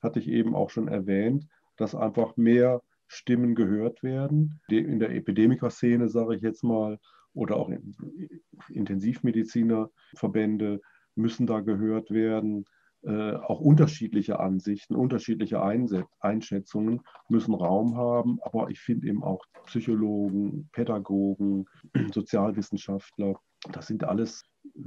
Hatte 0.00 0.18
ich 0.18 0.28
eben 0.28 0.54
auch 0.54 0.70
schon 0.70 0.88
erwähnt, 0.88 1.46
dass 1.76 1.94
einfach 1.94 2.36
mehr 2.36 2.82
Stimmen 3.06 3.54
gehört 3.54 4.02
werden. 4.02 4.60
In 4.68 4.98
der 4.98 5.10
Epidemiker-Szene, 5.10 6.08
sage 6.08 6.36
ich 6.36 6.42
jetzt 6.42 6.64
mal, 6.64 6.98
oder 7.32 7.56
auch 7.56 7.70
Intensivmedizinerverbände 8.68 10.80
müssen 11.14 11.46
da 11.46 11.60
gehört 11.60 12.10
werden. 12.10 12.64
Äh, 13.06 13.34
auch 13.36 13.60
unterschiedliche 13.60 14.40
Ansichten, 14.40 14.94
unterschiedliche 14.94 15.62
Einschätzungen 16.20 17.02
müssen 17.28 17.52
Raum 17.52 17.98
haben. 17.98 18.38
Aber 18.42 18.70
ich 18.70 18.80
finde 18.80 19.08
eben 19.08 19.22
auch 19.22 19.44
Psychologen, 19.66 20.70
Pädagogen, 20.72 21.66
Sozialwissenschaftler, 22.14 23.38
das 23.70 23.88
sind 23.88 24.04
alles 24.04 24.42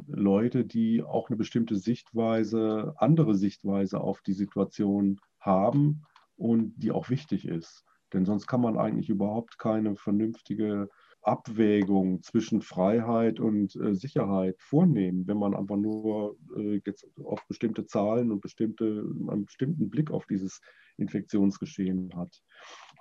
Leute, 0.07 0.65
die 0.65 1.03
auch 1.03 1.29
eine 1.29 1.37
bestimmte 1.37 1.75
Sichtweise, 1.75 2.95
andere 2.97 3.35
Sichtweise 3.35 4.01
auf 4.01 4.21
die 4.21 4.33
Situation 4.33 5.19
haben 5.39 6.01
und 6.37 6.73
die 6.77 6.91
auch 6.91 7.09
wichtig 7.09 7.47
ist. 7.47 7.83
Denn 8.13 8.25
sonst 8.25 8.47
kann 8.47 8.61
man 8.61 8.77
eigentlich 8.77 9.09
überhaupt 9.09 9.59
keine 9.59 9.95
vernünftige 9.95 10.89
Abwägung 11.27 12.23
zwischen 12.23 12.61
Freiheit 12.61 13.39
und 13.39 13.75
äh, 13.75 13.93
Sicherheit 13.93 14.55
vornehmen, 14.59 15.27
wenn 15.27 15.37
man 15.37 15.53
einfach 15.53 15.75
nur 15.75 16.37
äh, 16.55 16.79
jetzt 16.85 17.05
auf 17.23 17.45
bestimmte 17.47 17.85
Zahlen 17.85 18.31
und 18.31 18.41
bestimmte, 18.41 19.05
einen 19.29 19.45
bestimmten 19.45 19.89
Blick 19.89 20.09
auf 20.09 20.25
dieses 20.25 20.61
Infektionsgeschehen 20.97 22.11
hat. 22.15 22.41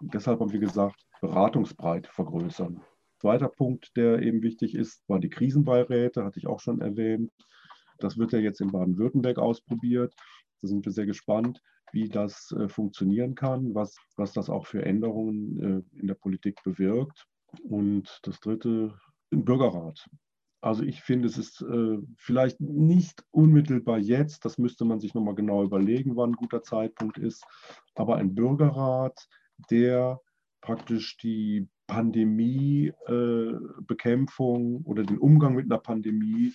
Und 0.01 0.13
deshalb 0.13 0.41
haben 0.41 0.53
wir 0.53 0.61
gesagt, 0.61 1.07
Beratungsbreite 1.21 2.11
vergrößern. 2.13 2.83
Zweiter 3.21 3.49
Punkt, 3.49 3.97
der 3.97 4.21
eben 4.21 4.43
wichtig 4.43 4.75
ist, 4.75 5.03
war 5.09 5.21
die 5.21 5.31
Krisenbeiräte, 5.31 6.25
hatte 6.25 6.39
ich 6.39 6.47
auch 6.47 6.61
schon 6.61 6.81
erwähnt. 6.81 7.33
Das 7.99 8.19
wird 8.19 8.33
ja 8.33 8.39
jetzt 8.39 8.61
in 8.61 8.73
Baden-Württemberg 8.73 9.39
ausprobiert. 9.39 10.15
Da 10.61 10.69
sind 10.69 10.85
wir 10.85 10.93
sehr 10.93 11.07
gespannt, 11.07 11.63
wie 11.93 12.09
das 12.09 12.53
äh, 12.59 12.69
funktionieren 12.69 13.35
kann, 13.35 13.75
was, 13.75 13.97
was 14.17 14.33
das 14.33 14.51
auch 14.51 14.67
für 14.67 14.85
Änderungen 14.85 15.85
äh, 15.95 15.99
in 16.01 16.09
der 16.09 16.15
Politik 16.15 16.63
bewirkt. 16.65 17.27
Und 17.61 18.21
das 18.23 18.41
dritte, 18.41 18.95
ein 19.33 19.45
Bürgerrat. 19.45 20.09
Also 20.61 20.83
ich 20.83 21.03
finde, 21.03 21.29
es 21.29 21.39
ist 21.39 21.63
äh, 21.63 21.99
vielleicht 22.17 22.61
nicht 22.61 23.25
unmittelbar 23.31 23.99
jetzt, 23.99 24.45
das 24.45 24.59
müsste 24.59 24.85
man 24.85 25.01
sich 25.01 25.15
nochmal 25.15 25.35
genau 25.35 25.63
überlegen, 25.63 26.17
wann 26.17 26.31
ein 26.31 26.37
guter 26.37 26.63
Zeitpunkt 26.63 27.19
ist, 27.19 27.45
aber 27.95 28.17
ein 28.17 28.35
Bürgerrat, 28.35 29.29
der 29.71 30.21
praktisch 30.61 31.17
die 31.19 31.69
Pandemiebekämpfung 31.87 34.81
äh, 34.81 34.89
oder 34.89 35.05
den 35.05 35.19
Umgang 35.19 35.55
mit 35.55 35.67
einer 35.67 35.79
Pandemie 35.79 36.53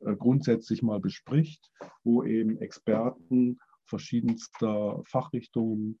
äh, 0.00 0.14
grundsätzlich 0.14 0.82
mal 0.82 1.00
bespricht, 1.00 1.70
wo 2.02 2.22
eben 2.22 2.58
Experten 2.58 3.58
verschiedenster 3.86 5.02
Fachrichtungen 5.06 5.98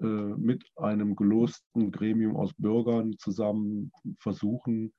äh, 0.00 0.06
mit 0.06 0.64
einem 0.76 1.16
gelosten 1.16 1.90
Gremium 1.90 2.36
aus 2.36 2.52
Bürgern 2.54 3.16
zusammen 3.18 3.92
versuchen, 4.18 4.92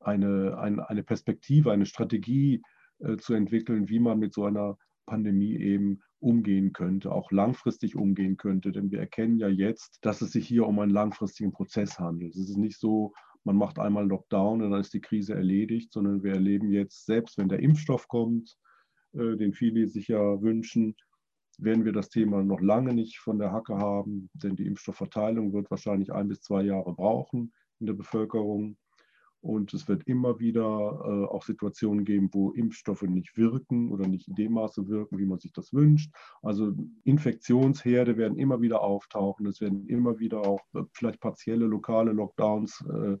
eine, 0.00 0.58
eine, 0.58 0.88
eine 0.88 1.02
Perspektive, 1.02 1.72
eine 1.72 1.86
Strategie 1.86 2.62
äh, 2.98 3.16
zu 3.16 3.34
entwickeln, 3.34 3.88
wie 3.88 4.00
man 4.00 4.18
mit 4.18 4.34
so 4.34 4.44
einer 4.44 4.76
Pandemie 5.06 5.56
eben 5.56 6.00
umgehen 6.20 6.72
könnte, 6.72 7.12
auch 7.12 7.30
langfristig 7.32 7.96
umgehen 7.96 8.36
könnte. 8.36 8.72
Denn 8.72 8.90
wir 8.90 9.00
erkennen 9.00 9.38
ja 9.38 9.48
jetzt, 9.48 9.98
dass 10.02 10.22
es 10.22 10.32
sich 10.32 10.46
hier 10.46 10.66
um 10.66 10.78
einen 10.78 10.92
langfristigen 10.92 11.52
Prozess 11.52 11.98
handelt. 11.98 12.34
Es 12.34 12.48
ist 12.48 12.56
nicht 12.56 12.78
so, 12.78 13.12
man 13.44 13.56
macht 13.56 13.78
einmal 13.78 14.06
Lockdown 14.06 14.62
und 14.62 14.70
dann 14.70 14.80
ist 14.80 14.94
die 14.94 15.00
Krise 15.00 15.34
erledigt, 15.34 15.92
sondern 15.92 16.22
wir 16.22 16.34
erleben 16.34 16.70
jetzt, 16.70 17.06
selbst 17.06 17.38
wenn 17.38 17.48
der 17.48 17.60
Impfstoff 17.60 18.06
kommt, 18.08 18.56
äh, 19.12 19.36
den 19.36 19.52
viele 19.52 19.86
sich 19.86 20.08
ja 20.08 20.42
wünschen, 20.42 20.94
werden 21.62 21.84
wir 21.84 21.92
das 21.92 22.08
Thema 22.08 22.42
noch 22.42 22.60
lange 22.60 22.94
nicht 22.94 23.18
von 23.18 23.38
der 23.38 23.52
Hacke 23.52 23.76
haben, 23.76 24.30
denn 24.34 24.56
die 24.56 24.66
Impfstoffverteilung 24.66 25.52
wird 25.52 25.70
wahrscheinlich 25.70 26.12
ein 26.12 26.28
bis 26.28 26.40
zwei 26.40 26.62
Jahre 26.62 26.94
brauchen 26.94 27.52
in 27.78 27.86
der 27.86 27.94
Bevölkerung. 27.94 28.76
Und 29.42 29.72
es 29.72 29.88
wird 29.88 30.06
immer 30.06 30.38
wieder 30.38 30.60
äh, 30.62 31.24
auch 31.24 31.42
Situationen 31.42 32.04
geben, 32.04 32.28
wo 32.32 32.50
Impfstoffe 32.50 33.02
nicht 33.02 33.38
wirken 33.38 33.90
oder 33.90 34.06
nicht 34.06 34.28
in 34.28 34.34
dem 34.34 34.52
Maße 34.52 34.86
wirken, 34.86 35.18
wie 35.18 35.24
man 35.24 35.38
sich 35.38 35.52
das 35.52 35.72
wünscht. 35.72 36.12
Also 36.42 36.74
Infektionsherde 37.04 38.18
werden 38.18 38.36
immer 38.36 38.60
wieder 38.60 38.82
auftauchen. 38.82 39.46
Es 39.46 39.62
werden 39.62 39.86
immer 39.86 40.18
wieder 40.18 40.46
auch 40.46 40.60
äh, 40.74 40.82
vielleicht 40.92 41.20
partielle 41.20 41.64
lokale 41.64 42.12
Lockdowns 42.12 42.84
äh, 42.86 43.16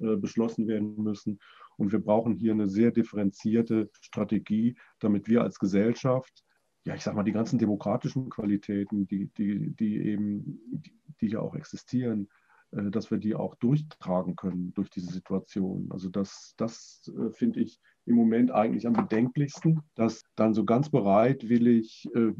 äh, 0.00 0.16
beschlossen 0.16 0.68
werden 0.68 0.94
müssen. 1.02 1.38
Und 1.76 1.92
wir 1.92 2.00
brauchen 2.00 2.34
hier 2.34 2.52
eine 2.52 2.68
sehr 2.68 2.90
differenzierte 2.90 3.90
Strategie, 4.00 4.76
damit 5.00 5.26
wir 5.26 5.42
als 5.42 5.58
Gesellschaft 5.58 6.44
ja, 6.84 6.94
ich 6.94 7.02
sag 7.02 7.14
mal, 7.14 7.22
die 7.22 7.32
ganzen 7.32 7.58
demokratischen 7.58 8.28
Qualitäten, 8.28 9.06
die, 9.06 9.28
die, 9.36 9.70
die 9.70 9.98
eben, 9.98 10.60
die, 10.72 10.98
die 11.20 11.28
ja 11.28 11.40
auch 11.40 11.54
existieren, 11.54 12.28
äh, 12.72 12.90
dass 12.90 13.10
wir 13.10 13.18
die 13.18 13.34
auch 13.34 13.54
durchtragen 13.56 14.36
können 14.36 14.72
durch 14.74 14.90
diese 14.90 15.12
Situation. 15.12 15.88
Also 15.92 16.08
das, 16.08 16.54
das 16.56 17.10
äh, 17.16 17.30
finde 17.32 17.60
ich 17.60 17.80
im 18.04 18.16
Moment 18.16 18.50
eigentlich 18.50 18.86
am 18.86 18.94
bedenklichsten, 18.94 19.80
dass 19.94 20.24
dann 20.34 20.54
so 20.54 20.64
ganz 20.64 20.90
bereitwillig 20.90 22.08
äh, 22.14 22.32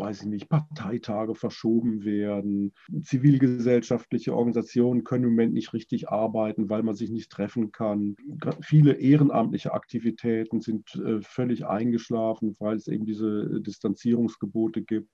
weiß 0.00 0.22
ich 0.22 0.28
nicht, 0.28 0.48
Parteitage 0.48 1.34
verschoben 1.34 2.04
werden. 2.04 2.72
Zivilgesellschaftliche 3.02 4.34
Organisationen 4.34 5.04
können 5.04 5.24
im 5.24 5.30
Moment 5.30 5.54
nicht 5.54 5.72
richtig 5.72 6.08
arbeiten, 6.08 6.68
weil 6.68 6.82
man 6.82 6.94
sich 6.94 7.10
nicht 7.10 7.30
treffen 7.30 7.70
kann. 7.70 8.16
Viele 8.62 8.94
ehrenamtliche 8.94 9.72
Aktivitäten 9.72 10.60
sind 10.60 10.90
völlig 11.22 11.66
eingeschlafen, 11.66 12.56
weil 12.58 12.76
es 12.76 12.88
eben 12.88 13.04
diese 13.04 13.60
Distanzierungsgebote 13.60 14.82
gibt 14.82 15.08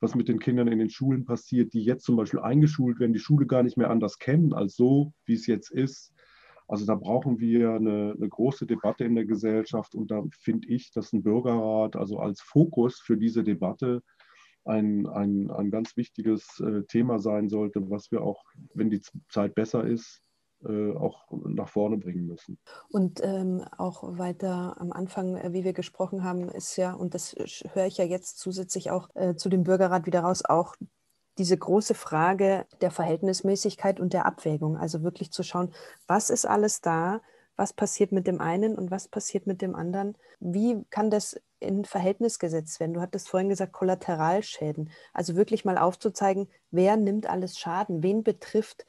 was 0.00 0.14
mit 0.14 0.28
den 0.28 0.38
Kindern 0.38 0.68
in 0.68 0.78
den 0.78 0.90
Schulen 0.90 1.24
passiert, 1.24 1.74
die 1.74 1.82
jetzt 1.82 2.04
zum 2.04 2.16
Beispiel 2.16 2.40
eingeschult 2.40 2.98
werden, 2.98 3.12
die 3.12 3.18
Schule 3.18 3.46
gar 3.46 3.62
nicht 3.62 3.76
mehr 3.76 3.90
anders 3.90 4.18
kennen 4.18 4.52
als 4.52 4.74
so, 4.74 5.12
wie 5.26 5.34
es 5.34 5.46
jetzt 5.46 5.70
ist. 5.70 6.14
Also 6.70 6.86
da 6.86 6.94
brauchen 6.94 7.40
wir 7.40 7.72
eine, 7.72 8.14
eine 8.16 8.28
große 8.28 8.64
Debatte 8.64 9.02
in 9.02 9.16
der 9.16 9.24
Gesellschaft 9.24 9.96
und 9.96 10.12
da 10.12 10.22
finde 10.30 10.68
ich, 10.68 10.92
dass 10.92 11.12
ein 11.12 11.24
Bürgerrat 11.24 11.96
also 11.96 12.20
als 12.20 12.40
Fokus 12.40 13.00
für 13.00 13.16
diese 13.16 13.42
Debatte 13.42 14.02
ein, 14.64 15.08
ein, 15.08 15.50
ein 15.50 15.72
ganz 15.72 15.96
wichtiges 15.96 16.60
äh, 16.60 16.84
Thema 16.84 17.18
sein 17.18 17.48
sollte, 17.48 17.90
was 17.90 18.12
wir 18.12 18.22
auch, 18.22 18.44
wenn 18.72 18.88
die 18.88 19.00
Zeit 19.28 19.56
besser 19.56 19.84
ist, 19.84 20.22
äh, 20.62 20.92
auch 20.92 21.26
nach 21.32 21.68
vorne 21.68 21.96
bringen 21.96 22.28
müssen. 22.28 22.56
Und 22.88 23.18
ähm, 23.24 23.64
auch 23.76 24.16
weiter 24.16 24.80
am 24.80 24.92
Anfang, 24.92 25.38
äh, 25.38 25.52
wie 25.52 25.64
wir 25.64 25.72
gesprochen 25.72 26.22
haben, 26.22 26.50
ist 26.50 26.76
ja, 26.76 26.92
und 26.92 27.14
das 27.14 27.34
höre 27.72 27.86
ich 27.86 27.96
ja 27.96 28.04
jetzt 28.04 28.38
zusätzlich 28.38 28.92
auch 28.92 29.08
äh, 29.16 29.34
zu 29.34 29.48
dem 29.48 29.64
Bürgerrat 29.64 30.06
wieder 30.06 30.20
raus, 30.20 30.44
auch 30.44 30.76
diese 31.40 31.56
große 31.56 31.94
Frage 31.94 32.66
der 32.82 32.90
Verhältnismäßigkeit 32.90 33.98
und 33.98 34.12
der 34.12 34.26
Abwägung. 34.26 34.76
Also 34.76 35.02
wirklich 35.02 35.32
zu 35.32 35.42
schauen, 35.42 35.72
was 36.06 36.28
ist 36.28 36.44
alles 36.44 36.82
da, 36.82 37.22
was 37.56 37.72
passiert 37.72 38.12
mit 38.12 38.26
dem 38.26 38.42
einen 38.42 38.76
und 38.76 38.90
was 38.90 39.08
passiert 39.08 39.46
mit 39.46 39.62
dem 39.62 39.74
anderen. 39.74 40.18
Wie 40.38 40.84
kann 40.90 41.10
das 41.10 41.40
in 41.58 41.86
Verhältnis 41.86 42.38
gesetzt 42.38 42.78
werden? 42.78 42.92
Du 42.92 43.00
hattest 43.00 43.30
vorhin 43.30 43.48
gesagt, 43.48 43.72
Kollateralschäden. 43.72 44.90
Also 45.14 45.34
wirklich 45.34 45.64
mal 45.64 45.78
aufzuzeigen, 45.78 46.46
wer 46.70 46.98
nimmt 46.98 47.26
alles 47.26 47.58
Schaden, 47.58 48.02
wen 48.02 48.22
betrifft 48.22 48.84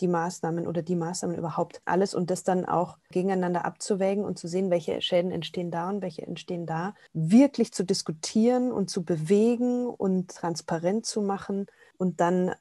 die 0.00 0.08
Maßnahmen 0.08 0.66
oder 0.66 0.80
die 0.80 0.96
Maßnahmen 0.96 1.36
überhaupt 1.36 1.82
alles 1.84 2.14
und 2.14 2.30
das 2.30 2.44
dann 2.44 2.64
auch 2.64 2.96
gegeneinander 3.10 3.66
abzuwägen 3.66 4.24
und 4.24 4.38
zu 4.38 4.48
sehen, 4.48 4.70
welche 4.70 5.02
Schäden 5.02 5.30
entstehen 5.30 5.70
da 5.70 5.90
und 5.90 6.00
welche 6.00 6.26
entstehen 6.26 6.64
da, 6.64 6.94
wirklich 7.12 7.74
zu 7.74 7.84
diskutieren 7.84 8.72
und 8.72 8.88
zu 8.88 9.04
bewegen 9.04 9.86
und 9.86 10.30
transparent 10.30 11.04
zu 11.04 11.20
machen 11.20 11.66
und 12.00 12.20
dann 12.20 12.52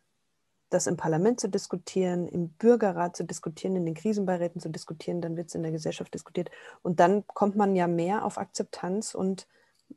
das 0.69 0.85
im 0.85 0.97
Parlament 0.97 1.39
zu 1.39 1.49
diskutieren, 1.49 2.27
im 2.27 2.49
Bürgerrat 2.49 3.15
zu 3.15 3.23
diskutieren, 3.23 3.75
in 3.77 3.85
den 3.85 3.95
Krisenbeiräten 3.95 4.61
zu 4.61 4.69
diskutieren, 4.69 5.21
dann 5.21 5.37
wird 5.37 5.47
es 5.47 5.55
in 5.55 5.63
der 5.63 5.71
Gesellschaft 5.71 6.13
diskutiert. 6.13 6.51
Und 6.83 6.99
dann 6.99 7.25
kommt 7.25 7.55
man 7.55 7.75
ja 7.75 7.87
mehr 7.87 8.25
auf 8.25 8.37
Akzeptanz 8.37 9.15
und 9.15 9.47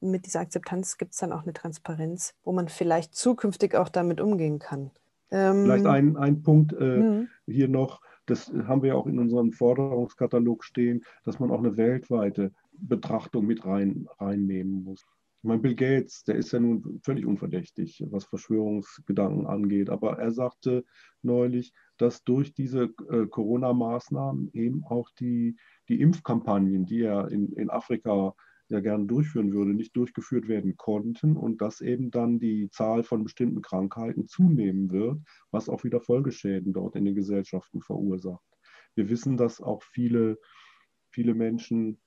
mit 0.01 0.25
dieser 0.25 0.41
Akzeptanz 0.41 0.97
gibt 0.97 1.13
es 1.13 1.19
dann 1.19 1.33
auch 1.33 1.43
eine 1.43 1.53
Transparenz, 1.53 2.35
wo 2.45 2.53
man 2.53 2.69
vielleicht 2.69 3.15
zukünftig 3.15 3.75
auch 3.75 3.91
damit 3.91 4.21
umgehen 4.21 4.61
kann. 4.61 4.93
Ähm, 5.31 5.65
Vielleicht 5.65 5.87
ein, 5.87 6.17
ein 6.17 6.43
Punkt 6.43 6.73
äh, 6.73 6.99
mhm. 6.99 7.29
hier 7.47 7.69
noch, 7.69 8.01
das 8.25 8.51
haben 8.67 8.83
wir 8.83 8.91
ja 8.91 8.95
auch 8.95 9.07
in 9.07 9.19
unserem 9.19 9.53
Forderungskatalog 9.53 10.65
stehen, 10.65 11.05
dass 11.25 11.41
man 11.41 11.51
auch 11.51 11.59
eine 11.59 11.77
weltweite 11.77 12.53
Betrachtung 12.73 13.45
mit 13.45 13.67
rein, 13.67 14.09
reinnehmen 14.19 14.85
muss. 14.85 15.05
Ich 15.43 15.49
meine, 15.49 15.61
Bill 15.61 15.75
Gates, 15.75 16.23
der 16.23 16.37
ist 16.37 16.53
ja 16.53 16.61
nun 16.61 17.01
völlig 17.03 17.27
unverdächtig, 17.27 18.05
was 18.11 18.27
Verschwörungsgedanken 18.27 19.45
angeht, 19.49 19.91
aber 19.91 20.17
er 20.21 20.31
sagte 20.31 20.85
neulich, 21.21 21.73
dass 21.97 22.23
durch 22.23 22.55
diese 22.55 22.95
äh, 23.11 23.27
Corona-Maßnahmen 23.27 24.51
eben 24.53 24.85
auch 24.85 25.11
die, 25.19 25.57
die 25.89 26.01
Impfkampagnen, 26.01 26.87
die 26.87 27.03
er 27.03 27.29
in, 27.33 27.53
in 27.55 27.71
Afrika 27.71 28.37
ja 28.69 28.79
gerne 28.79 29.07
durchführen 29.07 29.53
würde, 29.53 29.75
nicht 29.75 29.97
durchgeführt 29.97 30.47
werden 30.47 30.77
konnten 30.77 31.37
und 31.37 31.61
dass 31.61 31.81
eben 31.81 32.13
dann 32.13 32.39
die 32.39 32.71
Zahl 32.71 33.03
von 33.03 33.25
bestimmten 33.25 33.63
Krankheiten 33.63 34.29
zunehmen 34.29 34.93
wird, 34.93 35.19
was 35.51 35.69
auch 35.69 35.83
wieder 35.83 36.01
Folgeschäden 36.01 36.73
dort 36.73 36.95
in 36.95 37.05
den 37.05 37.17
Gesellschaften 37.17 37.83
verursacht. 37.83 38.47
Wir 38.95 39.09
wissen, 39.09 39.37
dass 39.37 39.61
auch 39.61 39.83
viele, 39.83 40.39
viele 41.11 41.35
Menschen 41.35 42.01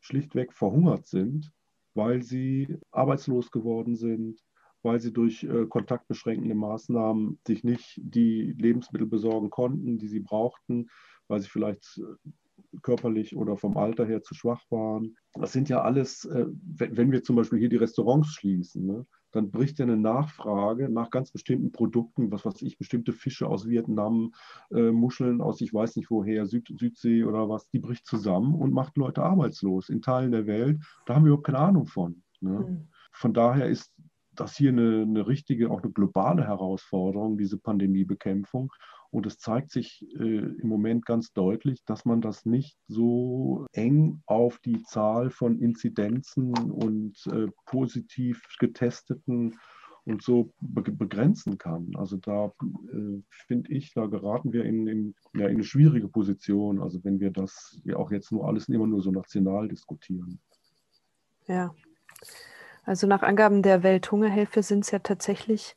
schlichtweg 0.00 0.52
verhungert 0.52 1.06
sind, 1.06 1.50
weil 1.94 2.22
sie 2.22 2.78
arbeitslos 2.90 3.50
geworden 3.50 3.96
sind, 3.96 4.40
weil 4.82 5.00
sie 5.00 5.12
durch 5.12 5.44
äh, 5.44 5.66
kontaktbeschränkende 5.66 6.54
Maßnahmen 6.54 7.40
sich 7.46 7.64
nicht 7.64 8.00
die 8.02 8.52
Lebensmittel 8.58 9.06
besorgen 9.06 9.50
konnten, 9.50 9.98
die 9.98 10.08
sie 10.08 10.20
brauchten, 10.20 10.88
weil 11.28 11.40
sie 11.40 11.48
vielleicht 11.48 11.98
äh, 11.98 12.30
körperlich 12.82 13.34
oder 13.34 13.56
vom 13.56 13.76
Alter 13.76 14.04
her 14.04 14.22
zu 14.22 14.34
schwach 14.34 14.62
waren. 14.70 15.16
Das 15.32 15.52
sind 15.52 15.68
ja 15.68 15.82
alles, 15.82 16.24
äh, 16.26 16.46
wenn 16.48 17.12
wir 17.12 17.22
zum 17.22 17.36
Beispiel 17.36 17.58
hier 17.58 17.68
die 17.68 17.76
Restaurants 17.76 18.28
schließen, 18.34 18.86
ne, 18.86 19.06
dann 19.34 19.50
bricht 19.50 19.78
ja 19.78 19.84
eine 19.84 19.96
Nachfrage 19.96 20.88
nach 20.88 21.10
ganz 21.10 21.30
bestimmten 21.30 21.72
Produkten, 21.72 22.30
was 22.30 22.44
weiß 22.44 22.62
ich, 22.62 22.78
bestimmte 22.78 23.12
Fische 23.12 23.48
aus 23.48 23.68
Vietnam, 23.68 24.32
äh, 24.70 24.90
Muscheln 24.90 25.40
aus 25.40 25.60
ich 25.60 25.74
weiß 25.74 25.96
nicht 25.96 26.10
woher, 26.10 26.46
Süd, 26.46 26.72
Südsee 26.78 27.24
oder 27.24 27.48
was, 27.48 27.68
die 27.68 27.78
bricht 27.78 28.06
zusammen 28.06 28.54
und 28.54 28.72
macht 28.72 28.96
Leute 28.96 29.22
arbeitslos 29.22 29.88
in 29.88 30.02
Teilen 30.02 30.32
der 30.32 30.46
Welt. 30.46 30.80
Da 31.06 31.14
haben 31.14 31.24
wir 31.24 31.28
überhaupt 31.28 31.46
keine 31.46 31.58
Ahnung 31.58 31.86
von. 31.86 32.22
Ne? 32.40 32.50
Mhm. 32.50 32.88
Von 33.12 33.34
daher 33.34 33.68
ist 33.68 33.92
das 34.34 34.56
hier 34.56 34.70
eine, 34.70 35.02
eine 35.02 35.26
richtige, 35.26 35.70
auch 35.70 35.82
eine 35.82 35.92
globale 35.92 36.44
Herausforderung, 36.44 37.38
diese 37.38 37.58
Pandemiebekämpfung. 37.58 38.72
Und 39.14 39.26
es 39.26 39.38
zeigt 39.38 39.70
sich 39.70 40.04
äh, 40.18 40.38
im 40.38 40.68
Moment 40.68 41.06
ganz 41.06 41.32
deutlich, 41.32 41.84
dass 41.84 42.04
man 42.04 42.20
das 42.20 42.44
nicht 42.44 42.76
so 42.88 43.64
eng 43.72 44.22
auf 44.26 44.58
die 44.58 44.82
Zahl 44.82 45.30
von 45.30 45.60
Inzidenzen 45.60 46.52
und 46.52 47.14
äh, 47.30 47.46
positiv 47.64 48.42
getesteten 48.58 49.60
und 50.04 50.20
so 50.20 50.52
be 50.58 50.82
begrenzen 50.82 51.58
kann. 51.58 51.92
Also 51.94 52.16
da 52.16 52.46
äh, 52.46 53.22
finde 53.46 53.72
ich, 53.72 53.94
da 53.94 54.06
geraten 54.06 54.52
wir 54.52 54.64
in, 54.64 54.88
in, 54.88 55.14
ja, 55.32 55.46
in 55.46 55.54
eine 55.54 55.64
schwierige 55.64 56.08
Position. 56.08 56.82
Also 56.82 57.04
wenn 57.04 57.20
wir 57.20 57.30
das 57.30 57.80
ja 57.84 57.94
auch 57.94 58.10
jetzt 58.10 58.32
nur 58.32 58.48
alles 58.48 58.68
immer 58.68 58.88
nur 58.88 59.00
so 59.00 59.12
national 59.12 59.68
diskutieren. 59.68 60.40
Ja, 61.46 61.72
also 62.82 63.06
nach 63.06 63.22
Angaben 63.22 63.62
der 63.62 63.84
Welthungerhilfe 63.84 64.64
sind 64.64 64.80
es 64.80 64.90
ja 64.90 64.98
tatsächlich 64.98 65.76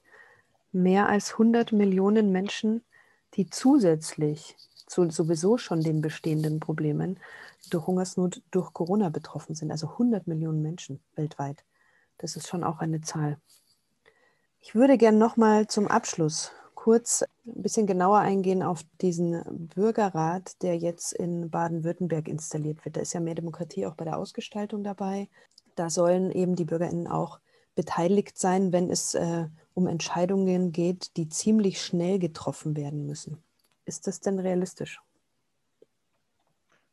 mehr 0.72 1.08
als 1.08 1.34
100 1.34 1.72
Millionen 1.72 2.32
Menschen, 2.32 2.82
die 3.36 3.50
zusätzlich 3.50 4.56
zu 4.88 5.10
sowieso 5.10 5.58
schon 5.58 5.82
den 5.82 6.02
bestehenden 6.02 6.60
Problemen 6.60 7.20
durch 7.70 7.88
Hungersnot 7.88 8.42
durch 8.52 8.74
Corona 8.74 9.10
betroffen 9.10 9.56
sind. 9.56 9.72
Also 9.72 9.88
100 9.90 10.28
Millionen 10.28 10.62
Menschen 10.62 11.00
weltweit. 11.16 11.64
Das 12.18 12.36
ist 12.36 12.48
schon 12.48 12.64
auch 12.64 12.80
eine 12.80 13.02
Zahl. 13.02 13.38
Ich 14.60 14.76
würde 14.76 14.98
gerne 14.98 15.18
nochmal 15.18 15.68
zum 15.68 15.88
Abschluss 15.88 16.52
kurz 16.74 17.24
ein 17.46 17.62
bisschen 17.62 17.86
genauer 17.86 18.20
eingehen 18.20 18.64
auf 18.64 18.86
diesen 19.02 19.44
Bürgerrat, 19.76 20.62
der 20.62 20.78
jetzt 20.78 21.12
in 21.12 21.50
Baden-Württemberg 21.50 22.28
installiert 22.28 22.86
wird. 22.86 22.96
Da 22.96 23.02
ist 23.02 23.14
ja 23.14 23.20
mehr 23.20 23.36
Demokratie 23.36 23.86
auch 23.86 23.96
bei 23.96 24.06
der 24.06 24.18
Ausgestaltung 24.18 24.84
dabei. 24.84 25.28
Da 25.76 25.90
sollen 25.90 26.32
eben 26.32 26.56
die 26.56 26.66
BürgerInnen 26.66 27.08
auch 27.08 27.40
beteiligt 27.78 28.38
sein, 28.38 28.74
wenn 28.74 28.90
es 28.90 29.14
äh, 29.14 29.48
um 29.74 29.88
Entscheidungen 29.88 30.74
geht, 30.74 31.16
die 31.16 31.30
ziemlich 31.30 31.82
schnell 31.82 32.20
getroffen 32.20 32.76
werden 32.76 33.06
müssen. 33.06 33.38
Ist 33.86 34.08
das 34.08 34.20
denn 34.20 34.40
realistisch? 34.40 35.00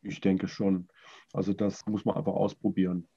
Ich 0.02 0.20
denke 0.20 0.46
schon. 0.46 0.86
Also 1.32 1.54
das 1.54 1.86
muss 1.86 2.04
man 2.04 2.16
einfach 2.16 2.34
ausprobieren. 2.34 3.08